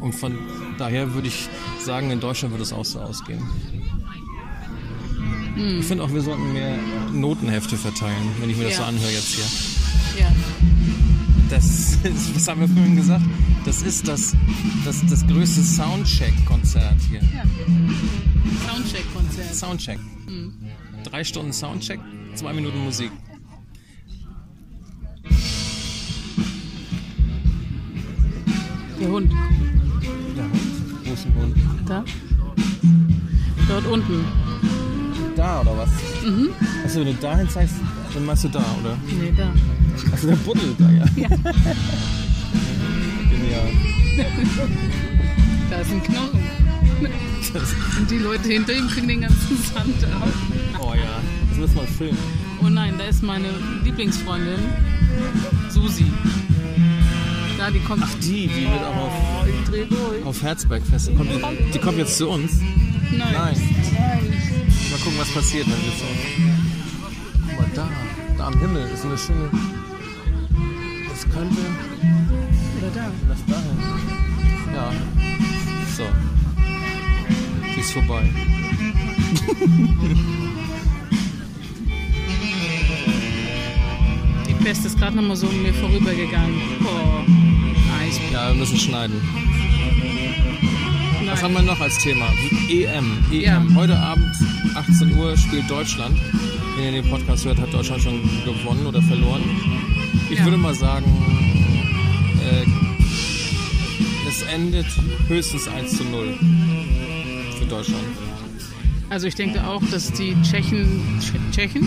Und 0.00 0.14
von 0.14 0.36
daher 0.78 1.14
würde 1.14 1.28
ich 1.28 1.48
sagen, 1.78 2.10
in 2.10 2.20
Deutschland 2.20 2.52
würde 2.52 2.64
es 2.64 2.72
auch 2.72 2.84
so 2.84 3.00
ausgehen. 3.00 3.40
Hm. 5.54 5.80
Ich 5.80 5.86
finde 5.86 6.04
auch, 6.04 6.12
wir 6.12 6.22
sollten 6.22 6.52
mehr 6.52 6.78
Notenhefte 7.12 7.76
verteilen, 7.76 8.28
wenn 8.40 8.50
ich 8.50 8.56
mir 8.56 8.64
das 8.64 8.72
Ja. 8.74 8.78
so 8.78 8.84
anhöre 8.84 9.10
jetzt 9.10 9.34
hier. 9.34 10.20
Ja. 10.24 10.32
Das 11.50 11.66
ist, 12.02 12.34
was 12.34 12.48
haben 12.48 12.60
wir 12.60 12.68
vorhin 12.68 12.96
gesagt? 12.96 13.24
Das 13.64 13.82
ist 13.82 14.08
das, 14.08 14.34
das, 14.84 15.04
das 15.08 15.26
größte 15.26 15.62
Soundcheck-Konzert 15.62 16.96
hier. 17.10 17.20
ja. 17.20 17.44
Soundcheck-Konzert. 18.72 19.54
Soundcheck. 19.54 19.98
Hm. 20.26 20.52
Drei 21.04 21.22
Stunden 21.24 21.52
Soundcheck, 21.52 22.00
zwei 22.34 22.52
Minuten 22.54 22.78
Musik. 22.84 23.10
Der 29.00 29.08
Hund. 29.08 29.32
Der 30.36 30.44
Hund? 30.44 31.04
Wo 31.04 31.12
ist 31.12 31.26
Hund? 31.34 31.56
Da? 31.86 32.04
Dort 33.68 33.86
unten. 33.86 34.24
Da 35.42 35.60
oder 35.60 35.76
was? 35.76 35.88
Mhm. 36.24 36.50
Achso, 36.84 37.00
wenn 37.00 37.06
du 37.06 37.14
dahin 37.14 37.48
zeigst, 37.48 37.74
dann 38.14 38.24
meinst 38.24 38.44
du 38.44 38.48
da, 38.48 38.60
oder? 38.80 38.96
Nee, 39.08 39.32
da. 39.36 39.52
Achso, 40.12 40.28
der 40.28 40.36
buddelt 40.36 40.78
da, 40.78 40.88
ja. 40.88 41.04
Ja. 41.16 41.28
Genial. 43.28 43.70
Da 45.68 45.76
ist 45.80 45.90
ein 45.90 46.00
Knochen. 46.04 46.40
Und 47.98 48.08
die 48.10 48.18
Leute 48.18 48.48
hinter 48.50 48.72
ihm 48.72 48.86
kriegen 48.86 49.08
den 49.08 49.20
ganzen 49.22 49.56
Sand 49.64 50.04
ab. 50.14 50.28
oh 50.80 50.94
ja, 50.94 51.20
das 51.48 51.58
müssen 51.58 51.74
wir 51.74 51.82
filmen. 51.88 52.18
Oh 52.64 52.68
nein, 52.68 52.94
da 52.96 53.04
ist 53.06 53.24
meine 53.24 53.48
Lieblingsfreundin, 53.82 54.60
Susi. 55.70 56.06
Da, 57.58 57.68
die 57.72 57.80
kommt. 57.80 58.04
Ach, 58.06 58.14
die, 58.22 58.46
die 58.46 58.60
wird 58.70 58.80
auch 58.80 58.96
auf, 58.96 59.12
Oh, 60.24 60.28
auf 60.28 60.40
Herzbergfest. 60.42 61.16
Kommt, 61.16 61.30
die, 61.32 61.72
die 61.72 61.78
kommt 61.80 61.98
jetzt 61.98 62.16
zu 62.16 62.28
uns. 62.28 62.60
Nein. 63.10 63.32
Nein. 63.32 64.41
Mal 64.92 64.98
gucken, 64.98 65.18
was 65.18 65.30
passiert, 65.30 65.66
wenn 65.66 65.82
wir 65.82 65.92
so. 65.92 66.04
Guck 67.48 67.60
mal, 67.60 67.70
da, 67.74 67.88
da 68.36 68.46
am 68.48 68.58
Himmel 68.60 68.90
ist 68.92 69.06
eine 69.06 69.16
schöne. 69.16 69.50
Das 71.08 71.22
könnte. 71.30 71.62
Oder 72.78 72.90
da. 72.94 73.10
Das 73.26 73.38
dahin. 73.46 74.02
So. 75.96 76.04
Sie 77.74 77.80
ist 77.80 77.92
vorbei. 77.92 78.28
Die 84.46 84.54
Pest 84.62 84.84
ist 84.84 84.98
gerade 84.98 85.16
nochmal 85.16 85.36
so 85.36 85.46
mir 85.46 85.72
vorübergegangen. 85.72 86.60
Oh, 86.84 87.22
nice. 87.98 88.20
Ja, 88.30 88.48
wir 88.48 88.56
müssen 88.56 88.78
schneiden. 88.78 89.22
Was 91.32 91.42
haben 91.42 91.54
wir 91.54 91.62
noch 91.62 91.80
als 91.80 91.98
Thema? 91.98 92.26
EM. 92.68 93.06
EM. 93.32 93.40
Ja. 93.40 93.64
Heute 93.74 93.98
Abend, 93.98 94.34
18 94.74 95.16
Uhr, 95.16 95.36
spielt 95.36 95.68
Deutschland. 95.70 96.16
Wenn 96.76 96.84
ihr 96.94 97.02
den 97.02 97.10
Podcast 97.10 97.44
hört, 97.46 97.58
hat 97.58 97.72
Deutschland 97.72 98.02
schon 98.02 98.20
gewonnen 98.44 98.86
oder 98.86 99.00
verloren. 99.02 99.42
Ich 100.30 100.38
Ja. 100.38 100.44
würde 100.44 100.58
mal 100.58 100.74
sagen, 100.74 101.04
äh, 102.42 104.28
es 104.28 104.42
endet 104.42 104.86
höchstens 105.28 105.66
1 105.68 105.96
zu 105.96 106.04
0 106.04 106.38
für 107.58 107.64
Deutschland. 107.66 108.04
Also 109.08 109.26
ich 109.26 109.34
denke 109.34 109.66
auch, 109.66 109.82
dass 109.90 110.12
die 110.12 110.34
Tschechen, 110.42 111.00
Tsche- 111.20 111.50
Tschechen, 111.54 111.86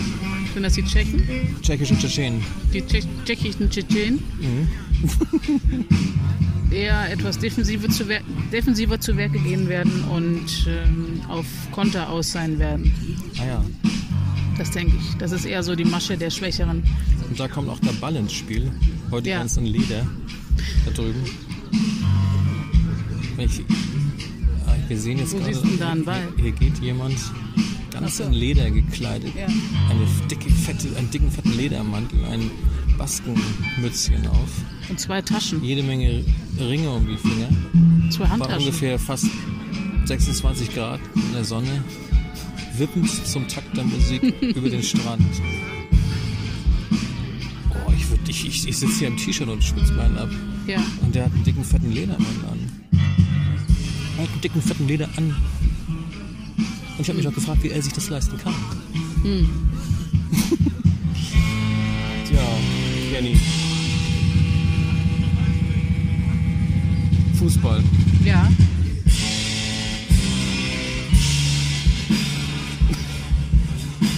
sind 0.54 0.62
das 0.62 0.74
die 0.74 0.84
Tschechen? 0.84 1.22
Tschechischen 1.62 1.98
Tschetschenen. 1.98 2.42
Die 2.72 2.82
Tschech 2.84 3.04
tschechischen 3.24 3.70
Tschetschenen 3.70 4.18
eher 6.70 7.10
etwas 7.10 7.38
defensiver 7.38 7.88
zu, 7.88 8.08
wer 8.08 8.20
defensiver 8.52 9.00
zu 9.00 9.16
Werke 9.16 9.38
gehen 9.38 9.68
werden 9.68 10.04
und 10.04 10.66
ähm, 10.68 11.20
auf 11.28 11.46
Konter 11.72 12.08
aus 12.08 12.32
sein 12.32 12.58
werden. 12.58 12.92
Ah 13.40 13.46
ja. 13.46 13.64
Das 14.58 14.70
denke 14.70 14.96
ich. 14.96 15.16
Das 15.18 15.32
ist 15.32 15.44
eher 15.44 15.62
so 15.62 15.74
die 15.74 15.84
Masche 15.84 16.16
der 16.16 16.30
Schwächeren. 16.30 16.82
Und 17.28 17.38
da 17.38 17.46
kommt 17.48 17.68
auch 17.68 17.78
der 17.80 17.92
Ball 17.92 18.16
ins 18.16 18.32
Spiel. 18.32 18.70
Heute 19.10 19.30
Ja. 19.30 19.38
ganz 19.38 19.56
in 19.56 19.66
Leder. 19.66 20.06
Da 20.86 20.90
drüben. 20.92 21.22
Ich, 23.38 23.60
ah, 24.66 24.74
wir 24.88 24.98
sehen 24.98 25.18
jetzt 25.18 25.34
Wo 25.34 25.38
gerade. 25.38 26.00
Hier, 26.36 26.42
hier 26.42 26.52
geht 26.52 26.78
jemand 26.78 27.16
ganz 28.00 28.16
so. 28.18 28.24
in 28.24 28.32
Leder 28.32 28.70
gekleidet. 28.70 29.32
Ja. 29.36 29.46
Eine 29.46 30.06
dicke, 30.30 30.50
fette, 30.50 30.88
einen 30.96 31.10
dicken, 31.10 31.30
fetten 31.30 31.56
Ledermantel, 31.56 32.24
ein 32.26 32.50
Baskenmützchen 32.98 34.26
auf. 34.28 34.48
Und 34.88 34.98
zwei 35.00 35.20
Taschen, 35.22 35.62
Jede 35.64 35.82
Menge 35.82 36.24
Ringe 36.58 36.90
um 36.90 37.06
die 37.06 37.16
Finger. 37.16 37.48
zwei 38.10 38.24
War 38.24 38.30
Handtaschen. 38.30 38.58
ungefähr 38.60 38.98
fast 38.98 39.26
26 40.04 40.74
Grad 40.74 41.00
in 41.14 41.32
der 41.32 41.44
Sonne. 41.44 41.82
Wippend 42.78 43.08
zum 43.26 43.48
Takt 43.48 43.76
der 43.76 43.84
Musik 43.84 44.22
über 44.40 44.68
den 44.68 44.82
Strand. 44.82 45.22
Oh, 47.86 47.92
ich, 47.96 48.04
würd- 48.04 48.28
ich, 48.28 48.46
ich, 48.46 48.68
ich 48.68 48.76
sitze 48.76 48.98
hier 48.98 49.08
im 49.08 49.16
T-Shirt 49.16 49.48
und 49.48 49.62
schwitze 49.64 49.92
meinen 49.94 50.18
ab. 50.18 50.28
Ja. 50.66 50.78
Und 51.02 51.14
der 51.14 51.24
hat 51.24 51.32
einen 51.32 51.44
dicken, 51.44 51.64
fetten 51.64 51.92
Ledermantel 51.92 52.44
an. 52.50 52.58
Er 54.18 54.22
hat 54.24 54.30
einen 54.32 54.40
dicken, 54.42 54.62
fetten 54.62 54.86
Leder 54.88 55.08
an. 55.16 55.34
Und 56.96 57.02
ich 57.02 57.08
habe 57.08 57.18
mich 57.18 57.28
auch 57.28 57.34
gefragt, 57.34 57.62
wie 57.62 57.70
er 57.70 57.82
sich 57.82 57.92
das 57.92 58.08
leisten 58.08 58.38
kann. 58.38 58.54
Hm. 59.22 59.48
Tja, 62.26 62.40
Jenny. 63.12 63.36
Fußball. 67.38 67.84
Ja. 68.24 68.50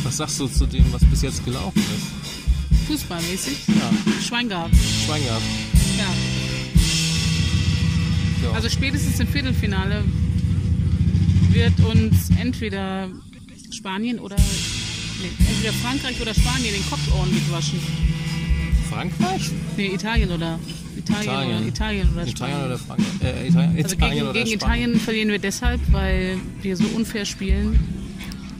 Was 0.04 0.16
sagst 0.16 0.40
du 0.40 0.46
zu 0.46 0.66
dem, 0.66 0.84
was 0.92 1.04
bis 1.04 1.22
jetzt 1.22 1.44
gelaufen 1.44 1.82
ist? 1.96 2.86
Fußballmäßig. 2.86 3.58
Ja, 3.68 3.90
Schwein 4.22 4.48
gehabt. 4.48 4.74
Schwein 5.04 5.22
gehabt. 5.24 5.42
Ja. 5.98 6.04
Ja. 8.44 8.52
Also 8.52 8.68
spätestens 8.68 9.18
im 9.20 9.26
Viertelfinale 9.26 10.04
wird 11.52 11.78
uns 11.80 12.30
entweder 12.38 13.08
Spanien 13.70 14.18
oder 14.18 14.36
nee, 14.36 15.30
entweder 15.48 15.72
Frankreich 15.74 16.20
oder 16.20 16.34
Spanien 16.34 16.74
den 16.74 16.86
Kopf 16.88 17.00
ordentlich 17.12 17.50
waschen. 17.50 17.80
Frankreich? 18.88 19.50
Nee, 19.76 19.94
Italien 19.94 20.30
oder 20.30 20.58
Italien, 20.96 21.22
Italien. 21.22 21.56
oder 21.58 21.66
Italien 21.68 22.08
oder 22.12 22.26
Italien 22.26 22.36
Spanien. 22.36 22.66
oder 22.66 22.78
Frankreich? 22.78 23.22
Äh, 23.22 23.48
Italien, 23.48 23.76
also 23.76 23.94
Italien 23.94 24.14
gegen, 24.14 24.28
oder 24.28 24.32
gegen? 24.32 24.54
Italien 24.54 25.00
verlieren 25.00 25.28
wir 25.28 25.38
deshalb, 25.38 25.80
weil 25.92 26.38
wir 26.62 26.76
so 26.76 26.84
unfair 26.96 27.24
spielen. 27.24 27.78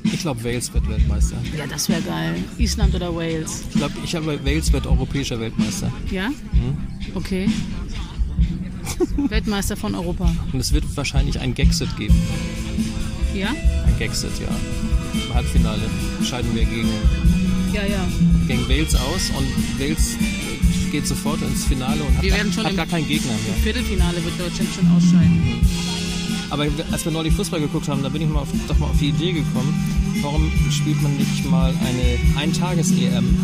Ich 0.04 0.21
glaube, 0.21 0.42
Wales 0.45 0.73
wird 0.73 0.88
Weltmeister. 0.88 1.37
Ja, 1.57 1.66
das 1.66 1.88
wäre 1.88 2.00
geil. 2.02 2.37
Island 2.59 2.95
oder 2.95 3.14
Wales. 3.14 3.64
Ich 3.71 3.76
glaube, 3.76 3.95
ich 4.04 4.14
habe 4.14 4.45
Wales 4.45 4.73
wird 4.73 4.87
europäischer 4.87 5.38
Weltmeister. 5.38 5.92
Ja? 6.11 6.28
Mhm. 6.28 6.76
Okay. 7.14 7.49
Weltmeister 9.28 9.76
von 9.76 9.95
Europa. 9.95 10.31
Und 10.52 10.61
es 10.61 10.73
wird 10.73 10.85
wahrscheinlich 10.97 11.38
ein 11.40 11.55
Gexit 11.55 11.97
geben. 11.97 12.14
Ja? 13.35 13.49
Ein 13.50 13.99
Gexit, 13.99 14.31
ja. 14.40 14.49
Im 15.26 15.35
Halbfinale 15.35 15.83
scheiden 16.25 16.55
wir 16.55 16.64
gegen, 16.64 16.88
Ja, 17.73 17.83
ja. 17.85 18.07
gegen 18.47 18.69
Wales 18.69 18.95
aus 18.95 19.31
und 19.37 19.81
Wales 19.81 20.17
geht 20.90 21.07
sofort 21.07 21.40
ins 21.43 21.64
Finale 21.64 22.02
und 22.02 22.17
hat, 22.17 22.23
Wir 22.23 22.31
gar, 22.31 22.38
werden 22.38 22.52
schon 22.52 22.64
hat 22.64 22.76
gar 22.76 22.87
keinen 22.87 23.07
Gegner 23.07 23.33
mehr. 23.33 23.55
Im 23.57 23.62
Viertelfinale 23.62 24.25
wird 24.25 24.38
Deutschland 24.40 24.71
schon 24.75 24.87
ausscheiden. 24.97 25.43
Aber 26.50 26.67
als 26.90 27.05
wir 27.05 27.12
neulich 27.12 27.35
Fußball 27.35 27.61
geguckt 27.61 27.88
haben, 27.88 28.02
da 28.02 28.09
bin 28.09 28.23
ich 28.23 28.28
mal 28.28 28.40
auf, 28.40 28.49
doch 28.69 28.78
mal 28.78 28.87
auf 28.87 28.99
die 28.99 29.09
Idee 29.11 29.33
gekommen, 29.33 29.75
warum 30.23 30.50
spielt 30.71 31.00
man 31.02 31.14
nicht 31.17 31.45
mal 31.50 31.75
eine 31.85 32.40
Eintages-EM, 32.40 33.37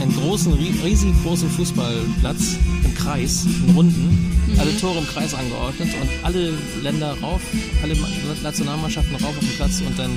einen 0.00 0.14
großen, 0.16 0.52
rie- 0.52 0.74
riesengroßen 0.84 1.48
Fußballplatz 1.50 2.56
im 2.84 2.94
Kreis, 2.96 3.44
in 3.68 3.74
Runden, 3.76 4.31
alle 4.58 4.76
Tore 4.78 4.98
im 4.98 5.06
Kreis 5.06 5.34
angeordnet 5.34 5.88
und 6.00 6.08
alle 6.24 6.52
Länder 6.82 7.16
rauf, 7.20 7.40
alle 7.82 7.94
Ma- 7.96 8.08
Nationalmannschaften 8.42 9.14
rauf 9.16 9.36
auf 9.36 9.38
den 9.40 9.56
Platz 9.56 9.80
und 9.86 9.98
dann 9.98 10.10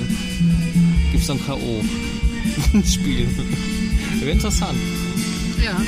gibt 1.10 1.22
es 1.22 1.26
dann 1.28 1.44
K.O. 1.44 1.82
Spiel. 2.84 3.28
Wäre 4.20 4.30
interessant. 4.30 4.78
Ja. 5.64 5.72
Ne? 5.78 5.84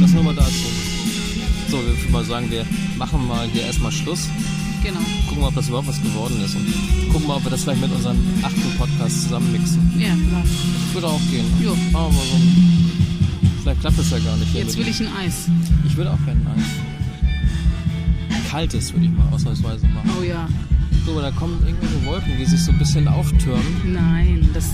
Das 0.00 0.10
nur 0.12 0.22
mal 0.24 0.34
dazu. 0.34 0.50
So, 1.70 1.78
wir 1.78 1.86
würden 1.88 2.12
mal 2.12 2.24
sagen, 2.24 2.50
wir 2.50 2.64
machen 2.96 3.26
mal 3.26 3.48
hier 3.52 3.62
erstmal 3.62 3.92
Schluss 3.92 4.28
Genau. 4.82 4.98
gucken 5.28 5.42
mal, 5.42 5.48
ob 5.48 5.54
das 5.54 5.68
überhaupt 5.68 5.86
was 5.88 6.02
geworden 6.02 6.42
ist 6.44 6.56
und 6.56 6.66
gucken 7.12 7.28
mal, 7.28 7.36
ob 7.36 7.44
wir 7.44 7.50
das 7.52 7.62
vielleicht 7.62 7.80
mit 7.82 7.92
unserem 7.92 8.18
achten 8.42 8.76
Podcast 8.78 9.22
zusammenmixen. 9.22 9.92
Ja, 9.96 10.08
klar. 10.28 10.42
Würde 10.92 11.06
auch 11.06 11.20
gehen. 11.30 11.46
Ne? 11.60 11.66
Jo. 11.66 11.76
Machen 11.92 12.14
wir 12.16 12.22
so 12.24 12.81
Vielleicht 13.62 13.80
klappt 13.80 13.98
es 13.98 14.10
ja 14.10 14.18
gar 14.18 14.36
nicht. 14.36 14.54
Jetzt 14.54 14.76
will 14.76 14.88
ich 14.88 15.00
ein 15.00 15.08
Eis. 15.24 15.48
Ich 15.86 15.96
würde 15.96 16.10
auch 16.12 16.24
gerne 16.24 16.40
Eis. 16.56 16.62
Ein 18.30 18.48
kaltes 18.50 18.92
würde 18.92 19.06
ich 19.06 19.12
mal 19.12 19.28
ausnahmsweise 19.32 19.86
machen. 19.88 20.10
Oh 20.20 20.22
ja. 20.24 20.48
So, 21.06 21.12
aber 21.12 21.22
da 21.22 21.30
kommen 21.32 21.58
irgendwelche 21.66 22.04
Wolken, 22.06 22.32
die 22.38 22.44
sich 22.44 22.60
so 22.62 22.70
ein 22.72 22.78
bisschen 22.78 23.08
auftürmen. 23.08 23.64
Nein, 23.92 24.48
das 24.54 24.66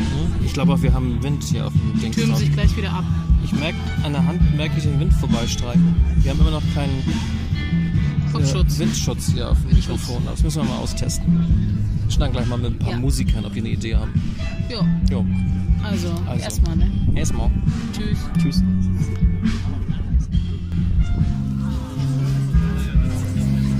Ne? 0.00 0.46
Ich 0.46 0.52
glaube 0.54 0.72
auch, 0.72 0.80
wir 0.82 0.92
haben 0.94 1.22
Wind 1.22 1.44
hier 1.44 1.66
auf 1.66 1.72
dem 1.74 2.00
Ding. 2.00 2.12
türmt 2.12 2.36
sich 2.38 2.50
gleich 2.52 2.74
wieder 2.76 2.90
ab. 2.92 3.04
Ich 3.44 3.52
merke, 3.52 3.76
an 4.02 4.12
der 4.12 4.24
Hand 4.24 4.56
merke 4.56 4.74
ich 4.78 4.84
den 4.84 4.98
Wind 4.98 5.12
vorbeistreichen. 5.12 5.94
Wir 6.22 6.30
haben 6.30 6.40
immer 6.40 6.52
noch 6.52 6.62
keinen 6.74 7.02
Kopfschutz. 8.32 8.76
äh, 8.76 8.78
Windschutz 8.80 9.32
hier 9.32 9.50
auf 9.50 9.58
dem 9.60 9.72
Windschutz. 9.72 10.00
Mikrofon. 10.00 10.22
Das 10.24 10.42
müssen 10.42 10.62
wir 10.62 10.68
mal 10.68 10.78
austesten. 10.78 11.44
Wir 12.04 12.10
schnacken 12.12 12.32
gleich 12.32 12.46
mal 12.46 12.58
mit 12.58 12.72
ein 12.72 12.78
paar 12.78 12.92
Ja. 12.92 12.98
Musikern, 12.98 13.44
ob 13.44 13.52
die 13.52 13.60
eine 13.60 13.68
Idee 13.70 13.94
haben. 13.96 14.12
Ja, 14.70 14.86
Jo, 15.10 15.24
also, 15.82 16.08
Also. 16.26 16.42
erstmal, 16.44 16.76
ne? 16.76 16.90
erstmal. 17.14 17.50
Tschüss. 17.92 18.18
Tschüss. 18.38 18.62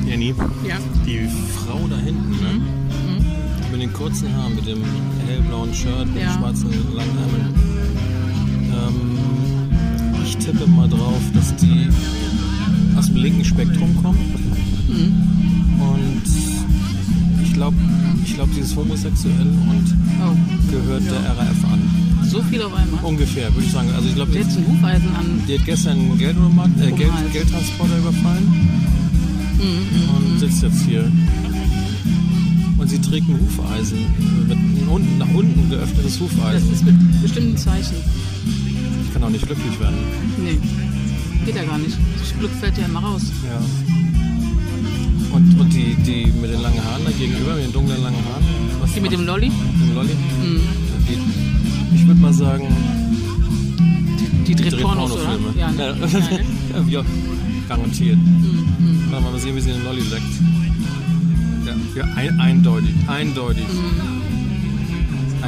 Jenny, 0.06 0.34
Ja. 0.66 0.76
die 1.06 1.28
Frau 1.54 1.86
da 1.88 1.96
hinten, 1.96 2.30
ne? 2.30 2.60
Mit 3.70 3.80
den 3.82 3.92
kurzen 3.92 4.34
Haaren, 4.34 4.54
mit 4.56 4.66
dem 4.66 4.82
hellblauen 5.26 5.72
Shirt, 5.72 6.06
mit 6.12 6.22
Ja. 6.22 6.32
den 6.32 6.38
schwarzen 6.40 6.70
langen 6.94 7.16
Ärmeln. 7.18 7.54
Ähm, 8.72 9.18
ich 10.24 10.36
tippe 10.38 10.66
mal 10.66 10.88
drauf, 10.88 11.20
dass 11.34 11.54
die 11.56 11.88
aus 12.96 13.06
dem 13.06 13.16
linken 13.16 13.44
Spektrum 13.44 13.94
kommt. 14.02 14.18
Und 14.88 16.22
ich 16.26 16.49
glaube, 17.60 17.76
ich 18.24 18.34
glaub, 18.34 18.48
sie 18.54 18.60
ist 18.60 18.74
homosexuell 18.74 19.48
und 19.68 19.96
Oh, 20.22 20.34
gehört 20.70 21.04
der 21.04 21.20
RAF 21.36 21.64
an. 21.70 21.80
so 22.26 22.40
viel 22.44 22.62
auf 22.62 22.72
einmal. 22.74 23.04
Ungefähr, 23.04 23.52
würde 23.54 23.66
ich 23.66 23.72
sagen. 23.72 23.90
Also 23.94 24.08
ich 24.08 24.14
glaube, 24.14 24.32
hat 24.38 24.46
ein 24.46 24.66
Hufeisen 24.66 25.08
an. 25.14 25.42
die 25.46 25.58
hat 25.58 25.64
gestern 25.66 25.98
einen 25.98 26.14
äh, 26.18 26.92
Geld. 26.92 27.12
Geldtransporter 27.34 27.98
überfallen 27.98 28.48
und 29.60 30.38
sitzt 30.38 30.62
jetzt 30.62 30.82
hier. 30.86 31.10
Und 32.78 32.88
sie 32.88 32.98
trägt 32.98 33.28
ein 33.28 33.38
Hufeisen, 33.38 33.98
mit 34.48 34.58
unten, 34.88 35.18
nach 35.18 35.28
unten 35.34 35.68
geöffnetes 35.68 36.12
Das 36.18 36.20
Hufeisen. 36.20 36.72
ist 36.72 36.82
mit 36.84 36.94
bestimmten 37.20 37.58
Zeichen. 37.58 37.96
Ich 39.04 39.12
kann 39.12 39.22
auch 39.22 39.28
nicht 39.28 39.46
glücklich 39.46 39.78
werden. 39.78 39.96
Nee, 40.42 40.58
geht 41.44 41.56
ja 41.56 41.64
gar 41.64 41.76
nicht. 41.76 41.96
Das 42.20 42.38
Glück 42.38 42.52
fällt 42.58 42.78
ja 42.78 42.86
immer 42.86 43.00
raus. 43.00 43.24
Ja. 43.44 43.60
Und, 45.60 45.72
die, 45.74 45.94
die 45.94 46.32
mit 46.40 46.50
den 46.52 46.62
langen 46.62 46.82
Haaren 46.82 47.04
da 47.04 47.10
gegenüber, 47.10 47.54
mit 47.54 47.64
den 47.64 47.72
dunklen 47.72 48.02
langen 48.02 48.16
Haaren. 48.24 48.44
Was 48.80 48.92
Die 48.94 49.00
mit 49.00 49.12
dem 49.12 49.24
Lolli, 49.26 49.50
mit 49.50 49.88
dem 49.88 49.94
Lolli? 49.94 50.14
Mhm. 50.42 50.60
Die, 51.06 51.96
ich 51.96 52.06
würde 52.06 52.20
mal 52.20 52.32
sagen, 52.32 52.66
die 54.46 54.54
dreht 54.54 54.72
dreht 54.72 54.80
Pornos, 54.82 55.12
oder? 55.12 55.22
Pornofilme. 55.24 55.60
Ja, 55.60 55.70
ne? 55.70 55.96
Ja. 56.00 56.80
Ja, 56.88 57.02
ne? 57.02 57.08
Garantiert. 57.68 58.16
Mhm. 58.16 59.10
Mal, 59.10 59.20
mal 59.20 59.38
sehen, 59.38 59.54
wie 59.56 59.60
sie 59.60 59.70
den 59.70 59.84
Lolli 59.84 60.00
leckt. 60.00 60.22
Ja, 61.66 61.74
ja 61.96 62.04
ein, 62.16 62.40
eindeutig. 62.40 62.94
Eindeutig. 63.06 63.64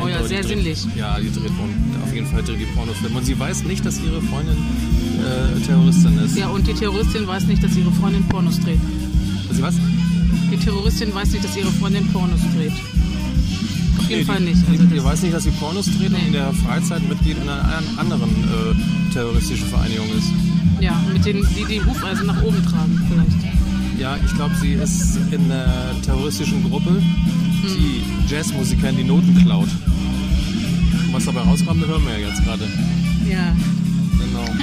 Oh 0.03 0.09
ja, 0.09 0.23
sehr 0.25 0.41
dreht- 0.41 0.49
sinnlich. 0.49 0.87
Ja, 0.97 1.19
die 1.19 1.31
dreht 1.33 1.57
Porn- 1.57 2.03
auf 2.05 2.15
jeden 2.15 2.27
Fall 2.27 2.43
dreht 2.43 2.61
die 2.61 2.65
Pornofilme. 2.77 3.17
Und 3.19 3.25
sie 3.25 3.39
weiß 3.39 3.65
nicht, 3.65 3.85
dass 3.85 3.99
ihre 4.01 4.21
Freundin 4.23 4.57
äh, 4.57 5.61
Terroristin 5.67 6.19
ist. 6.19 6.37
Ja, 6.37 6.49
und 6.49 6.67
die 6.67 6.75
Terroristin 6.75 7.27
weiß 7.27 7.47
nicht, 7.47 7.63
dass 7.65 7.75
ihre 7.77 7.91
Freundin 7.93 8.23
Pornos 8.25 8.61
dreht. 8.61 8.81
Sie 9.51 9.63
was? 9.63 9.75
Die 10.53 10.57
Terroristin 10.59 11.15
weiß 11.15 11.31
nicht, 11.33 11.45
dass 11.45 11.57
ihre 11.57 11.73
Freundin 11.73 12.07
Pornos 12.13 12.41
dreht. 12.55 12.73
Auf 13.99 14.09
jeden 14.09 14.21
Nee, 14.21 14.25
Fall 14.25 14.41
nicht. 14.41 14.59
Also 14.69 14.83
die, 14.85 14.95
die 14.95 15.03
weiß 15.05 15.23
nicht, 15.23 15.35
dass 15.35 15.45
sie 15.45 15.51
Pornos 15.53 15.87
dreht 15.87 16.09
und 16.11 16.13
Nee. 16.21 16.27
in 16.27 16.33
der 16.33 16.53
Freizeit 16.53 17.09
Mitglied 17.09 17.37
in 17.39 17.49
einer 17.49 17.65
an- 17.65 17.99
anderen 17.99 18.31
äh, 18.31 19.13
terroristischen 19.13 19.67
Vereinigung 19.69 20.07
ist. 20.17 20.29
ja, 20.81 21.01
mit 21.13 21.25
denen, 21.25 21.47
die 21.57 21.65
die 21.65 21.85
Hufeisen 21.85 22.27
nach 22.27 22.43
oben 22.43 22.63
tragen, 22.65 23.01
vielleicht. 23.09 24.01
Ja, 24.01 24.17
ich 24.25 24.35
glaube, 24.35 24.55
sie 24.61 24.73
ist 24.73 25.17
in 25.31 25.51
einer 25.51 25.95
terroristischen 26.05 26.69
Gruppe, 26.69 27.01
die 27.65 28.03
Jazzmusikern 28.33 28.97
die 28.97 29.05
Noten 29.05 29.35
klaut. 29.45 29.69
Was 31.13 31.25
dabei 31.27 31.41
rauskommt, 31.43 31.87
hören 31.87 32.03
wir 32.05 32.19
ja 32.19 32.29
jetzt 32.29 32.43
gerade. 32.45 32.65
Ja. 33.31 33.55
Genau. 34.19 34.45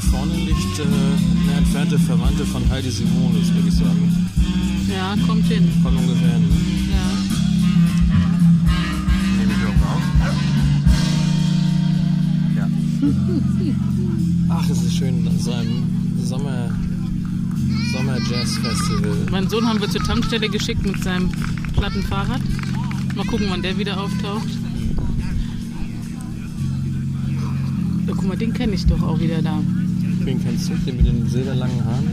Hier 0.00 0.10
vorne 0.12 0.36
liegt 0.36 0.78
äh, 0.78 0.82
eine 0.82 1.58
entfernte 1.58 1.98
Verwandte 1.98 2.46
von 2.46 2.62
Heidi 2.70 2.88
Simonis, 2.88 3.52
würde 3.52 3.66
ich 3.66 3.74
sagen. 3.74 4.30
Ja, 4.88 5.16
kommt 5.26 5.44
hin. 5.46 5.68
Kommt 5.82 5.98
ungefähr 5.98 6.34
hin. 6.34 6.48
ne? 6.48 6.54
Ja. 6.92 7.02
Nehme 9.38 9.52
ich 9.52 9.64
auch 9.66 9.82
auf. 9.90 10.02
Ja. 12.56 12.68
Ach, 14.60 14.70
es 14.70 14.82
ist 14.84 14.94
schön, 14.94 15.26
an 15.26 15.36
so 15.40 15.50
einem 15.50 16.16
Sommer, 16.22 16.70
Sommer-Jazz-Festival. 17.92 19.16
Meinen 19.32 19.48
Sohn 19.50 19.66
haben 19.66 19.80
wir 19.80 19.90
zur 19.90 20.04
Tankstelle 20.04 20.48
geschickt 20.48 20.86
mit 20.86 21.02
seinem 21.02 21.28
platten 21.72 22.04
Fahrrad. 22.04 22.42
Mal 23.16 23.26
gucken, 23.26 23.46
wann 23.50 23.62
der 23.62 23.76
wieder 23.76 24.00
auftaucht. 24.00 24.48
Ja, 28.06 28.14
guck 28.14 28.28
mal, 28.28 28.36
den 28.36 28.52
kenne 28.52 28.74
ich 28.74 28.86
doch 28.86 29.02
auch 29.02 29.18
wieder 29.18 29.42
da. 29.42 29.60
Wen 30.28 30.44
kennst 30.44 30.68
du? 30.68 30.74
Den 30.84 30.98
mit 30.98 31.06
den 31.06 31.26
silberlangen 31.26 31.82
Haaren? 31.86 32.06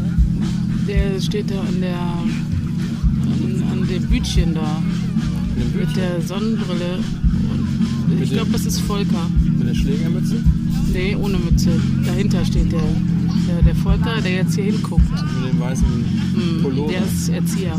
Der 0.88 1.19
steht 1.19 1.51
da 1.51 1.60
an 1.60 1.81
der 1.81 2.00
an, 2.00 3.63
an 3.74 3.88
dem 3.89 4.03
Bütchen 4.03 4.53
da 4.53 4.81
Mit 5.57 5.74
dem 5.74 5.79
mit 5.81 5.98
der 5.98 6.22
Sonnenbrille. 6.22 7.00
Und 8.07 8.22
ich 8.24 8.31
glaube, 8.31 8.51
das 8.51 8.65
ist 8.65 8.79
Volker. 8.79 9.29
Mit 9.57 9.67
der 9.67 9.75
Schlägermütze? 9.75 10.41
Nee, 10.93 11.13
ohne 11.17 11.38
Mütze. 11.39 11.72
Dahinter 12.05 12.45
steht 12.45 12.72
der, 12.72 12.79
der, 13.50 13.62
der 13.63 13.75
Volker, 13.75 14.22
der 14.22 14.31
jetzt 14.31 14.55
hier 14.55 14.63
hinguckt. 14.63 15.12
Mit 15.12 15.51
dem 15.51 15.60
weißen 15.60 15.86
Hm, 15.86 16.62
Pullover? 16.62 16.93
Der 16.93 17.03
ist 17.03 17.27
Erzieher. 17.27 17.77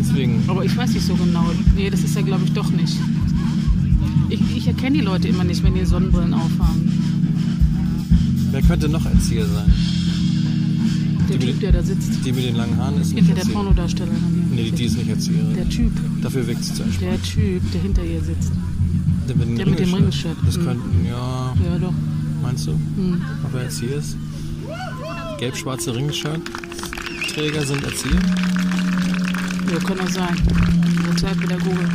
Deswegen. 0.00 0.42
Aber 0.46 0.64
ich 0.64 0.74
weiß 0.74 0.90
nicht 0.94 1.04
so 1.06 1.14
genau. 1.16 1.50
Nee, 1.76 1.90
das 1.90 2.02
ist 2.02 2.16
er, 2.16 2.22
glaube 2.22 2.44
ich, 2.46 2.52
doch 2.54 2.70
nicht. 2.70 2.96
Ich, 4.30 4.40
ich 4.56 4.66
erkenne 4.68 4.96
die 4.96 5.04
Leute 5.04 5.28
immer 5.28 5.44
nicht, 5.44 5.62
wenn 5.62 5.74
die 5.74 5.84
Sonnenbrillen 5.84 6.32
aufhaben. 6.32 6.93
Wer 8.54 8.62
könnte 8.62 8.88
noch 8.88 9.04
Erzieher 9.04 9.46
sein? 9.46 9.72
Der 11.28 11.38
Die 11.38 11.46
Typ, 11.46 11.54
mit- 11.54 11.62
der 11.64 11.72
da 11.72 11.82
sitzt. 11.82 12.24
Die 12.24 12.32
mit 12.32 12.44
den 12.44 12.54
langen 12.54 12.76
Haaren 12.76 13.00
ist 13.00 13.12
nicht 13.12 13.28
der 13.28 13.36
Erzieher. 13.36 13.52
Pornodarstellerin. 13.54 14.46
hier. 14.54 14.64
Nee, 14.64 14.70
die, 14.70 14.84
ist 14.84 14.96
nicht 14.96 15.08
Erzieherin. 15.10 15.54
Der 15.56 15.68
Typ, 15.68 15.90
Dafür 16.22 16.46
wirkt 16.46 16.62
sie 16.62 16.74
zu 16.74 16.82
entspannt. 16.84 17.10
der 17.10 17.22
Typ, 17.22 17.72
der 17.72 17.80
hinter 17.80 18.04
ihr 18.04 18.20
sitzt. 18.22 18.52
Der 19.28 19.34
mit, 19.36 19.48
dem 19.48 19.56
der 19.56 19.66
mit 19.66 19.78
dem. 19.80 19.92
Ringelshirt. 19.94 20.36
Das 20.46 20.56
Mhm. 20.56 20.64
könnten, 20.66 21.04
ja, 21.04 21.54
Ja, 21.66 21.78
doch. 21.80 21.92
meinst 22.42 22.66
du? 22.68 22.72
Hm. 22.72 23.20
Ob 23.44 23.54
er 23.54 23.62
Erzieher 23.62 23.96
ist? 23.96 24.16
Gelb-schwarze 25.40 25.92
Ringelshirt. 25.96 26.40
Träger 27.34 27.66
sind 27.66 27.82
Erzieher. 27.82 28.20
Ja, 29.72 29.78
kann 29.80 29.98
auch 29.98 30.10
sein. 30.10 30.36
Sozialpädagoge. 31.10 31.88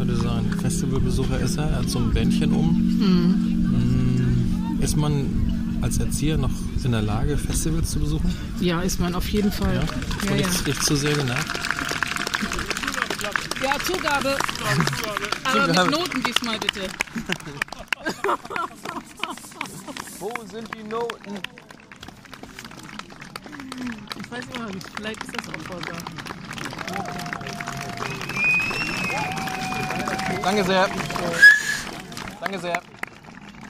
Könnte 0.00 0.16
sein. 0.16 0.50
Festivalbesucher 0.62 1.38
ist 1.40 1.58
er. 1.58 1.68
Er 1.68 1.76
hat 1.80 1.90
so 1.90 1.98
ein 1.98 2.10
Bändchen 2.10 2.52
um. 2.52 2.70
Hm, 2.74 4.78
Ist 4.80 4.96
man 4.96 5.78
als 5.82 5.98
Erzieher 5.98 6.38
noch 6.38 6.48
in 6.82 6.92
der 6.92 7.02
Lage, 7.02 7.36
Festivals 7.36 7.90
zu 7.90 8.00
besuchen? 8.00 8.34
Ja, 8.60 8.80
ist 8.80 8.98
man 8.98 9.14
auf 9.14 9.28
jeden 9.28 9.52
Fall. 9.52 9.74
Ja. 9.74 9.82
Ja, 9.82 9.88
Und 10.32 10.40
ja. 10.40 10.46
ich, 10.48 10.66
ich 10.68 10.80
zu 10.80 10.96
sehr 10.96 11.14
genervt. 11.14 11.60
Ja, 13.62 13.72
Zugabe. 13.84 14.38
Aber 15.44 15.66
mit 15.66 15.90
Noten 15.90 16.22
diesmal 16.22 16.58
bitte. 16.58 16.80
Wo 20.18 20.32
sind 20.50 20.66
die 20.74 20.82
Noten? 20.88 21.34
Ich 24.18 24.30
weiß 24.30 24.44
immer 24.56 24.68
nicht, 24.72 24.86
vielleicht 24.96 25.22
ist 25.24 25.36
das 25.36 25.46
auch 25.48 25.60
Volker. 25.66 25.98
Danke 30.42 30.64
sehr. 30.64 30.88
Danke 32.40 32.58
sehr. 32.58 32.82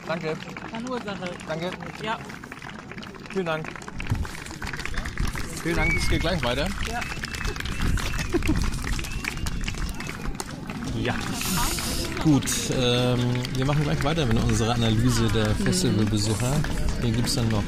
Danke. 0.06 0.36
Keine 0.70 0.90
Ursache. 0.90 1.30
Danke. 1.46 1.70
Ja. 2.02 2.18
Vielen 3.32 3.46
Dank. 3.46 3.68
Vielen 5.62 5.76
Dank. 5.76 5.92
Es 5.96 6.08
geht 6.08 6.20
gleich 6.20 6.42
weiter. 6.42 6.68
Ja. 6.90 7.00
Ja. 11.00 11.14
Gut, 12.22 12.44
ähm, 12.78 13.18
wir 13.54 13.64
machen 13.64 13.82
gleich 13.82 14.02
weiter 14.04 14.26
mit 14.26 14.42
unserer 14.42 14.74
Analyse 14.74 15.28
der 15.28 15.54
Festivalbesucher. 15.54 16.52
Wen 17.00 17.14
gibt 17.14 17.28
es 17.28 17.34
dann 17.34 17.48
noch? 17.48 17.62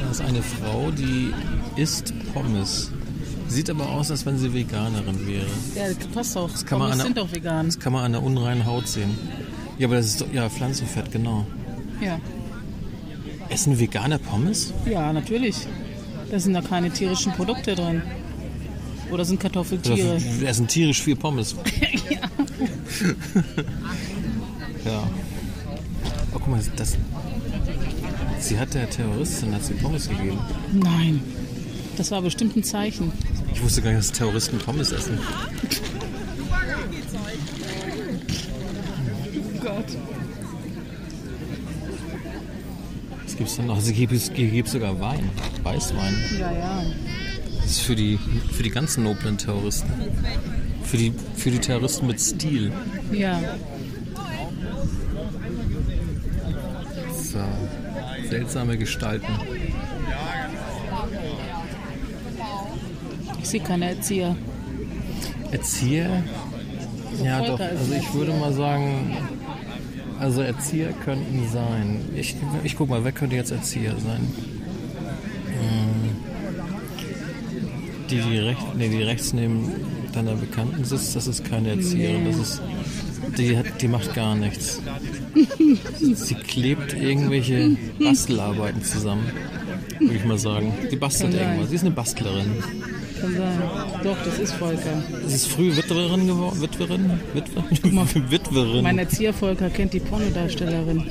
Da 0.00 0.10
ist 0.10 0.20
eine 0.20 0.42
Frau, 0.42 0.90
die 0.90 1.32
isst 1.76 2.12
Pommes. 2.34 2.90
Sieht 3.50 3.68
aber 3.68 3.88
aus, 3.88 4.10
als 4.10 4.24
wenn 4.26 4.38
sie 4.38 4.52
Veganerin 4.54 5.26
wäre. 5.26 5.46
Ja, 5.74 5.88
das 5.92 6.06
passt 6.08 6.36
auch. 6.36 6.48
kann 6.64 6.78
man 6.78 6.92
an- 6.92 7.00
sind 7.00 7.16
doch 7.18 7.32
vegan. 7.32 7.66
Das 7.66 7.78
kann 7.78 7.92
man 7.92 8.04
an 8.04 8.12
der 8.12 8.22
unreinen 8.22 8.64
Haut 8.64 8.86
sehen. 8.88 9.18
Ja, 9.78 9.86
aber 9.88 9.96
das 9.96 10.06
ist 10.06 10.20
doch, 10.20 10.32
ja, 10.32 10.48
Pflanzenfett, 10.48 11.10
genau. 11.10 11.44
Ja. 12.00 12.18
Essen 13.48 13.78
Veganer 13.78 14.18
Pommes? 14.18 14.72
ja, 14.86 15.12
natürlich. 15.12 15.56
Da 16.30 16.38
sind 16.38 16.54
da 16.54 16.60
keine 16.62 16.90
tierischen 16.90 17.32
Produkte 17.32 17.74
drin. 17.74 18.02
Oder 19.10 19.24
sind 19.24 19.40
Kartoffeltiere? 19.40 20.18
Wir 20.38 20.48
essen 20.48 20.68
tierisch 20.68 21.02
viel 21.02 21.16
Pommes. 21.16 21.56
ja. 24.84 25.02
Oh, 26.32 26.38
guck 26.38 26.48
mal, 26.48 26.60
das. 26.76 26.96
Sie 28.38 28.58
hat 28.58 28.72
der 28.74 28.88
Terroristin 28.88 29.52
hat 29.54 29.64
sie 29.64 29.74
Pommes 29.74 30.08
gegeben. 30.08 30.38
Nein. 30.72 31.20
Das 31.96 32.10
war 32.12 32.22
bestimmt 32.22 32.56
ein 32.56 32.62
Zeichen. 32.64 33.12
Ich 33.60 33.66
wusste 33.66 33.82
gar 33.82 33.90
nicht, 33.90 34.08
dass 34.08 34.12
Terroristen 34.12 34.58
Pommes 34.58 34.90
essen. 34.90 35.18
Gott. 39.62 39.84
Was 43.22 43.36
gibt's 43.36 43.56
denn 43.56 43.66
noch? 43.66 43.74
Also, 43.74 43.90
hier 43.90 44.06
gibt 44.06 44.34
gibt's 44.34 44.72
sogar 44.72 44.98
Wein. 44.98 45.28
Weißwein. 45.62 46.14
Ja, 46.38 46.50
ja. 46.50 46.82
Das 47.60 47.72
ist 47.72 47.80
für 47.82 47.94
die, 47.94 48.18
für 48.50 48.62
die 48.62 48.70
ganzen 48.70 49.04
noblen 49.04 49.36
Terroristen. 49.36 49.92
Für 50.82 50.96
die, 50.96 51.12
für 51.36 51.50
die 51.50 51.58
Terroristen 51.58 52.06
mit 52.06 52.18
Stil. 52.18 52.72
Ja. 53.12 53.38
So. 57.12 57.40
Seltsame 58.26 58.78
Gestalten. 58.78 59.28
Ich 63.42 63.48
sehe 63.48 63.60
keine 63.60 63.88
Erzieher. 63.90 64.36
Erzieher? 65.50 66.22
Ja, 67.24 67.40
doch. 67.44 67.58
Also 67.58 67.94
ich 67.94 68.14
würde 68.14 68.32
mal 68.32 68.52
sagen, 68.52 69.16
also 70.18 70.42
Erzieher 70.42 70.92
könnten 71.04 71.48
sein. 71.50 72.00
Ich, 72.14 72.36
ich 72.62 72.76
guck 72.76 72.90
mal, 72.90 73.02
wer 73.04 73.12
könnte 73.12 73.36
jetzt 73.36 73.50
Erzieher 73.50 73.94
sein? 73.98 74.28
Hm. 75.46 76.16
Die, 78.10 78.20
die, 78.20 78.38
recht, 78.38 78.60
nee, 78.76 78.88
die 78.88 79.02
rechts 79.02 79.32
neben 79.32 79.72
deiner 80.12 80.34
Bekannten 80.34 80.84
sitzt, 80.84 81.16
das 81.16 81.26
ist 81.26 81.44
keine 81.44 81.70
Erzieherin. 81.70 82.26
Das 82.26 82.36
ist, 82.36 82.62
die, 83.38 83.56
hat, 83.56 83.80
die 83.80 83.88
macht 83.88 84.14
gar 84.14 84.34
nichts. 84.34 84.80
Sie 86.00 86.34
klebt 86.34 86.92
irgendwelche 86.92 87.76
Bastelarbeiten 87.98 88.82
zusammen, 88.82 89.24
würde 89.98 90.14
ich 90.14 90.24
mal 90.24 90.38
sagen. 90.38 90.72
Die 90.90 90.96
bastelt 90.96 91.34
irgendwas. 91.34 91.70
Sie 91.70 91.76
ist 91.76 91.82
eine 91.82 91.92
Bastlerin. 91.92 92.62
Kann 93.20 93.34
sein. 93.36 93.58
Doch, 94.02 94.16
das 94.24 94.38
ist 94.38 94.52
Volker. 94.54 95.02
Sie 95.26 95.34
ist 95.34 95.48
früh 95.48 95.76
Witwerin 95.76 96.26
geworden. 96.26 96.60
Witwerin? 96.60 97.20
Witwe? 97.34 97.64
Witwerin. 98.30 98.82
Mein 98.82 98.98
Erzieher 98.98 99.32
Volker 99.34 99.68
kennt 99.70 99.92
die 99.92 100.00
Pornodarstellerin. 100.00 101.04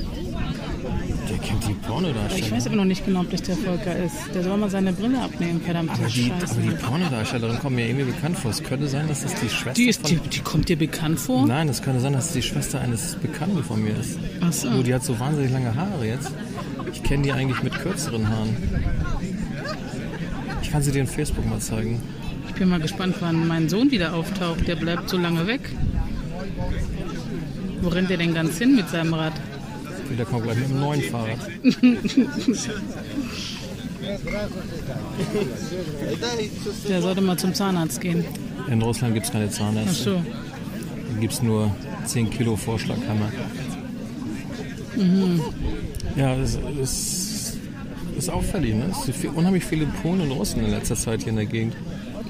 Der 1.28 1.38
kennt 1.38 1.68
die 1.68 1.74
Pornodarsteller. 1.74 2.44
Ich 2.44 2.50
weiß 2.50 2.66
aber 2.66 2.76
noch 2.76 2.84
nicht 2.84 3.04
genau, 3.04 3.20
ob 3.20 3.30
das 3.30 3.42
der 3.42 3.56
Volker 3.56 3.94
ist. 3.96 4.16
Der 4.34 4.42
soll 4.42 4.56
mal 4.56 4.70
seine 4.70 4.92
Brille 4.92 5.20
abnehmen, 5.20 5.60
verdammte 5.60 5.92
aber 5.94 6.06
die, 6.06 6.28
Scheiße. 6.28 6.54
aber 6.54 6.62
die 6.62 6.70
Pornodarstellerin 6.70 7.58
kommt 7.60 7.76
mir 7.76 7.86
irgendwie 7.86 8.06
bekannt 8.06 8.38
vor. 8.38 8.50
Es 8.50 8.62
könnte 8.62 8.88
sein, 8.88 9.06
dass 9.06 9.22
das 9.22 9.34
die 9.36 9.48
Schwester 9.48 9.74
die, 9.74 9.88
ist, 9.88 10.08
die, 10.08 10.16
die 10.16 10.40
kommt 10.40 10.68
dir 10.68 10.76
bekannt 10.76 11.20
vor? 11.20 11.46
Nein, 11.46 11.68
es 11.68 11.82
könnte 11.82 12.00
sein, 12.00 12.12
dass 12.14 12.26
es 12.26 12.32
die 12.32 12.42
Schwester 12.42 12.80
eines 12.80 13.14
Bekannten 13.16 13.62
von 13.62 13.82
mir 13.82 13.96
ist. 13.96 14.18
Ach 14.40 14.52
so. 14.52 14.68
Nur 14.70 14.82
die 14.82 14.92
hat 14.94 15.04
so 15.04 15.18
wahnsinnig 15.20 15.52
lange 15.52 15.74
Haare 15.74 16.06
jetzt. 16.06 16.32
Ich 16.92 17.02
kenne 17.04 17.22
die 17.22 17.32
eigentlich 17.32 17.62
mit 17.62 17.74
kürzeren 17.74 18.28
Haaren. 18.28 18.56
Ich 20.62 20.70
kann 20.70 20.82
sie 20.82 20.92
dir 20.92 21.00
in 21.00 21.06
Facebook 21.06 21.46
mal 21.48 21.58
zeigen. 21.60 22.00
Ich 22.48 22.54
bin 22.54 22.68
mal 22.68 22.80
gespannt, 22.80 23.16
wann 23.20 23.46
mein 23.48 23.68
Sohn 23.68 23.90
wieder 23.90 24.14
auftaucht. 24.14 24.66
Der 24.66 24.76
bleibt 24.76 25.08
so 25.08 25.16
lange 25.16 25.46
weg. 25.46 25.60
Wo 27.82 27.88
rennt 27.88 28.10
der 28.10 28.18
denn 28.18 28.34
ganz 28.34 28.58
hin 28.58 28.76
mit 28.76 28.88
seinem 28.90 29.14
Rad? 29.14 29.32
Der 30.18 30.26
kommt 30.26 30.44
gleich 30.44 30.56
mit 30.58 30.66
einem 30.70 30.80
neuen 30.80 31.02
Fahrrad. 31.02 31.38
Der 36.88 37.02
sollte 37.02 37.20
mal 37.20 37.36
zum 37.38 37.54
Zahnarzt 37.54 38.00
gehen. 38.00 38.24
In 38.68 38.82
Russland 38.82 39.14
gibt 39.14 39.26
es 39.26 39.32
keine 39.32 39.46
Ach 39.48 39.52
Zahnärzte. 39.52 40.02
so. 40.02 40.14
Da 41.14 41.20
gibt 41.20 41.32
es 41.32 41.42
nur 41.42 41.74
10 42.06 42.30
Kilo 42.30 42.56
Vorschlaghammer. 42.56 43.30
Mhm. 44.96 45.40
Ja, 46.16 46.34
es 46.36 46.58
ist, 46.82 47.29
ist 48.24 48.30
auffällig. 48.30 48.74
Ne? 48.74 48.86
Es 48.90 49.04
sind 49.20 49.36
unheimlich 49.36 49.64
viele 49.64 49.86
Polen 49.86 50.20
und 50.20 50.30
Russen 50.32 50.64
in 50.64 50.70
letzter 50.70 50.96
Zeit 50.96 51.20
hier 51.20 51.30
in 51.30 51.36
der 51.36 51.46
Gegend. 51.46 51.74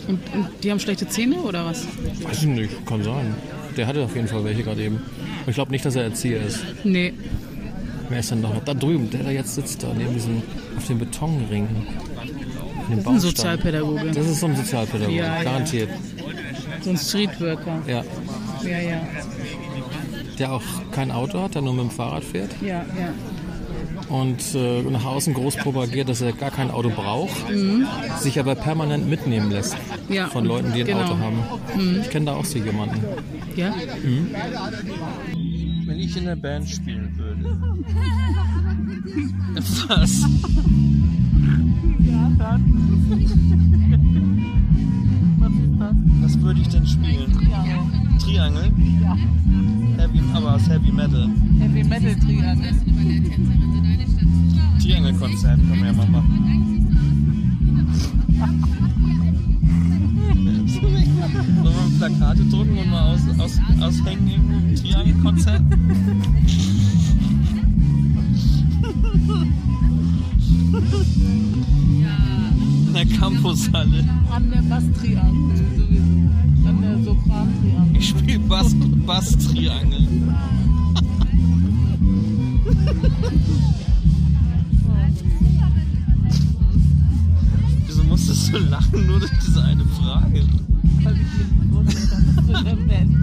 Und, 0.08 0.18
und 0.34 0.48
die 0.62 0.70
haben 0.70 0.80
schlechte 0.80 1.06
Zähne 1.08 1.36
oder 1.36 1.64
was? 1.66 1.86
Weiß 2.22 2.38
ich 2.38 2.46
nicht, 2.48 2.86
kann 2.86 3.02
sein. 3.02 3.34
Der 3.76 3.86
hatte 3.86 4.02
auf 4.04 4.14
jeden 4.14 4.28
Fall 4.28 4.44
welche 4.44 4.62
gerade 4.62 4.82
eben. 4.82 4.96
Aber 5.42 5.48
ich 5.50 5.54
glaube 5.54 5.70
nicht, 5.70 5.84
dass 5.84 5.94
er 5.96 6.04
Erzieher 6.04 6.42
ist. 6.42 6.60
Nee. 6.84 7.12
Wer 8.08 8.18
ist 8.20 8.30
denn 8.30 8.40
noch? 8.40 8.58
Da 8.64 8.74
drüben, 8.74 9.08
der 9.10 9.22
da 9.22 9.30
jetzt 9.30 9.54
sitzt, 9.54 9.82
da 9.82 9.92
neben 9.96 10.12
diesem, 10.12 10.42
auf 10.76 10.86
dem 10.86 10.98
Betonring. 10.98 11.68
Das 12.90 12.98
ist 12.98 13.06
ein 13.06 13.20
Sozialpädagoge. 13.20 14.10
Das 14.10 14.26
ist 14.26 14.40
so 14.40 14.46
ein 14.46 14.56
Sozialpädagoge, 14.56 15.16
Ja, 15.16 15.36
ja. 15.36 15.42
garantiert. 15.44 15.90
So 16.82 16.90
ein 16.90 16.96
Streetworker. 16.96 17.82
Ja. 17.86 18.02
Ja, 18.64 18.78
ja. 18.80 19.00
Der 20.38 20.52
auch 20.52 20.62
kein 20.90 21.10
Auto 21.12 21.40
hat, 21.40 21.54
der 21.54 21.62
nur 21.62 21.74
mit 21.74 21.84
dem 21.84 21.90
Fahrrad 21.90 22.24
fährt 22.24 22.50
Ja, 22.62 22.68
ja. 22.98 23.12
Und 24.10 24.54
äh, 24.54 24.82
nach 24.82 25.04
außen 25.04 25.32
groß 25.34 25.56
propagiert, 25.56 26.08
dass 26.08 26.20
er 26.20 26.32
gar 26.32 26.50
kein 26.50 26.70
Auto 26.70 26.90
braucht, 26.90 27.46
sich 28.18 28.38
aber 28.38 28.54
permanent 28.54 29.08
mitnehmen 29.08 29.50
lässt 29.50 29.76
Mhm. 30.10 30.14
Ja, 30.14 30.28
von 30.28 30.44
Leuten, 30.44 30.72
die 30.72 30.80
ein 30.80 30.86
genau. 30.86 31.02
Auto 31.02 31.18
haben. 31.18 32.00
Ich 32.00 32.10
kenne 32.10 32.26
da 32.26 32.34
auch 32.34 32.44
so 32.44 32.58
jemanden. 32.58 33.00
Ja? 33.56 33.72
Wenn 35.86 35.98
ich 35.98 36.16
in 36.16 36.24
der 36.24 36.36
Band 36.36 36.68
spielen 36.68 37.16
würde. 37.16 37.44
Was? 39.88 40.26
Was 46.20 46.40
würde 46.40 46.60
ich 46.60 46.68
denn 46.68 46.86
spielen? 46.86 47.32
Triangel? 48.18 48.72
Ja. 49.02 49.16
Heavy, 49.96 50.20
aber 50.34 50.54
aus 50.54 50.68
Heavy 50.68 50.92
Metal. 50.92 51.28
Heavy 51.58 51.82
Metal 51.84 52.14
Triangel. 52.16 52.74
Triangelkonzert 54.80 55.58
können 55.60 55.80
wir 55.80 55.86
ja 55.86 55.92
mal 55.92 56.08
machen. 56.08 56.86
Sollen 61.62 61.64
wir 61.64 61.98
Plakate 61.98 62.44
drucken 62.44 62.78
und 62.78 62.90
mal 62.90 63.14
aus, 63.14 63.20
aus, 63.38 63.58
aushängen 63.80 64.30
im 64.30 64.74
Triangelkonzert? 64.76 65.62
In 72.90 72.94
der 72.94 73.06
Campushalle. 73.06 74.04
An 74.34 74.50
der 74.50 74.62
Basstriangel 74.62 75.56
sowieso. 75.76 76.02
An 76.68 76.82
der 76.82 77.04
Sopran-Triangel. 77.04 77.96
Ich 77.96 78.08
spiele 78.08 78.40
Bass, 78.40 78.74
Bass-Triangel. 79.06 80.08
Wieso 87.86 88.02
musstest 88.02 88.52
du 88.52 88.58
lachen 88.58 89.06
nur 89.06 89.20
durch 89.20 89.38
diese 89.46 89.62
eine 89.62 89.84
Frage? 89.84 90.42
Weil 91.04 91.14
ich 91.14 91.20
du 91.68 92.58
in 92.58 92.64
der 92.64 92.74
Band 92.74 93.16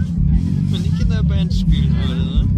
Wenn 0.70 0.84
ich 0.86 0.98
in 0.98 1.10
der 1.10 1.22
Band 1.22 1.52
spielen 1.52 1.94
würde, 2.06 2.24
ne? 2.24 2.57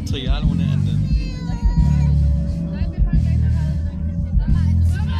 Material 0.00 0.42
ohne 0.50 0.62
Ende. 0.62 0.98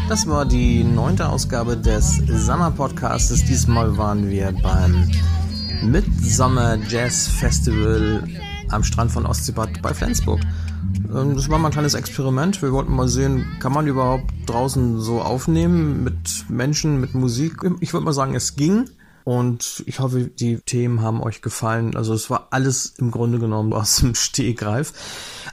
Das 0.08 0.26
war 0.26 0.46
die 0.46 0.82
neunte 0.82 1.28
Ausgabe 1.28 1.76
des 1.76 2.16
Summer 2.26 2.70
Podcasts. 2.70 3.44
Diesmal 3.44 3.98
waren 3.98 4.30
wir 4.30 4.52
beim 4.62 5.06
Midsummer 5.82 6.78
Jazz 6.88 7.28
Festival 7.28 8.24
am 8.70 8.82
Strand 8.82 9.12
von 9.12 9.26
Ostseebad 9.26 9.82
bei 9.82 9.92
Flensburg. 9.92 10.40
Ähm, 11.14 11.34
Das 11.36 11.50
war 11.50 11.58
mal 11.58 11.68
ein 11.68 11.72
kleines 11.72 11.92
Experiment. 11.92 12.62
Wir 12.62 12.72
wollten 12.72 12.94
mal 12.96 13.08
sehen, 13.08 13.44
kann 13.60 13.72
man 13.74 13.86
überhaupt 13.86 14.32
draußen 14.46 14.98
so 14.98 15.20
aufnehmen 15.20 16.04
mit 16.04 16.46
Menschen, 16.48 17.00
mit 17.02 17.14
Musik? 17.14 17.58
Ich 17.80 17.92
würde 17.92 18.06
mal 18.06 18.14
sagen, 18.14 18.34
es 18.34 18.56
ging. 18.56 18.86
Und 19.30 19.84
ich 19.86 20.00
hoffe, 20.00 20.24
die 20.24 20.56
Themen 20.56 21.02
haben 21.02 21.22
euch 21.22 21.40
gefallen. 21.40 21.94
Also 21.94 22.14
es 22.14 22.30
war 22.30 22.48
alles 22.50 22.94
im 22.98 23.12
Grunde 23.12 23.38
genommen 23.38 23.72
aus 23.72 23.98
dem 23.98 24.16
Stehgreif. 24.16 24.92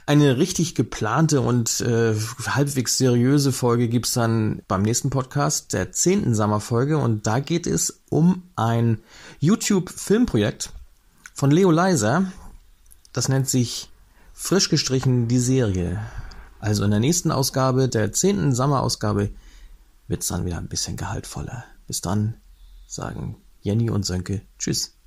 Eine 0.04 0.36
richtig 0.36 0.74
geplante 0.74 1.40
und 1.40 1.80
äh, 1.82 2.16
halbwegs 2.44 2.98
seriöse 2.98 3.52
Folge 3.52 3.88
gibt's 3.88 4.14
dann 4.14 4.62
beim 4.66 4.82
nächsten 4.82 5.10
Podcast, 5.10 5.74
der 5.74 5.92
zehnten 5.92 6.34
Sommerfolge. 6.34 6.98
Und 6.98 7.28
da 7.28 7.38
geht 7.38 7.68
es 7.68 8.00
um 8.10 8.42
ein 8.56 8.98
YouTube-Filmprojekt 9.38 10.72
von 11.32 11.52
Leo 11.52 11.70
Leiser. 11.70 12.32
Das 13.12 13.28
nennt 13.28 13.48
sich 13.48 13.90
Frisch 14.34 14.70
gestrichen 14.70 15.28
die 15.28 15.38
Serie. 15.38 16.00
Also 16.58 16.82
in 16.82 16.90
der 16.90 16.98
nächsten 16.98 17.30
Ausgabe, 17.30 17.88
der 17.88 18.10
zehnten 18.10 18.56
Sommerausgabe, 18.56 19.30
wird's 20.08 20.26
dann 20.26 20.46
wieder 20.46 20.58
ein 20.58 20.66
bisschen 20.66 20.96
gehaltvoller. 20.96 21.62
Bis 21.86 22.00
dann 22.00 22.34
sagen 22.88 23.36
Jenny 23.60 23.90
und 23.90 24.04
Sönke 24.04 24.42
Tschüss. 24.58 24.97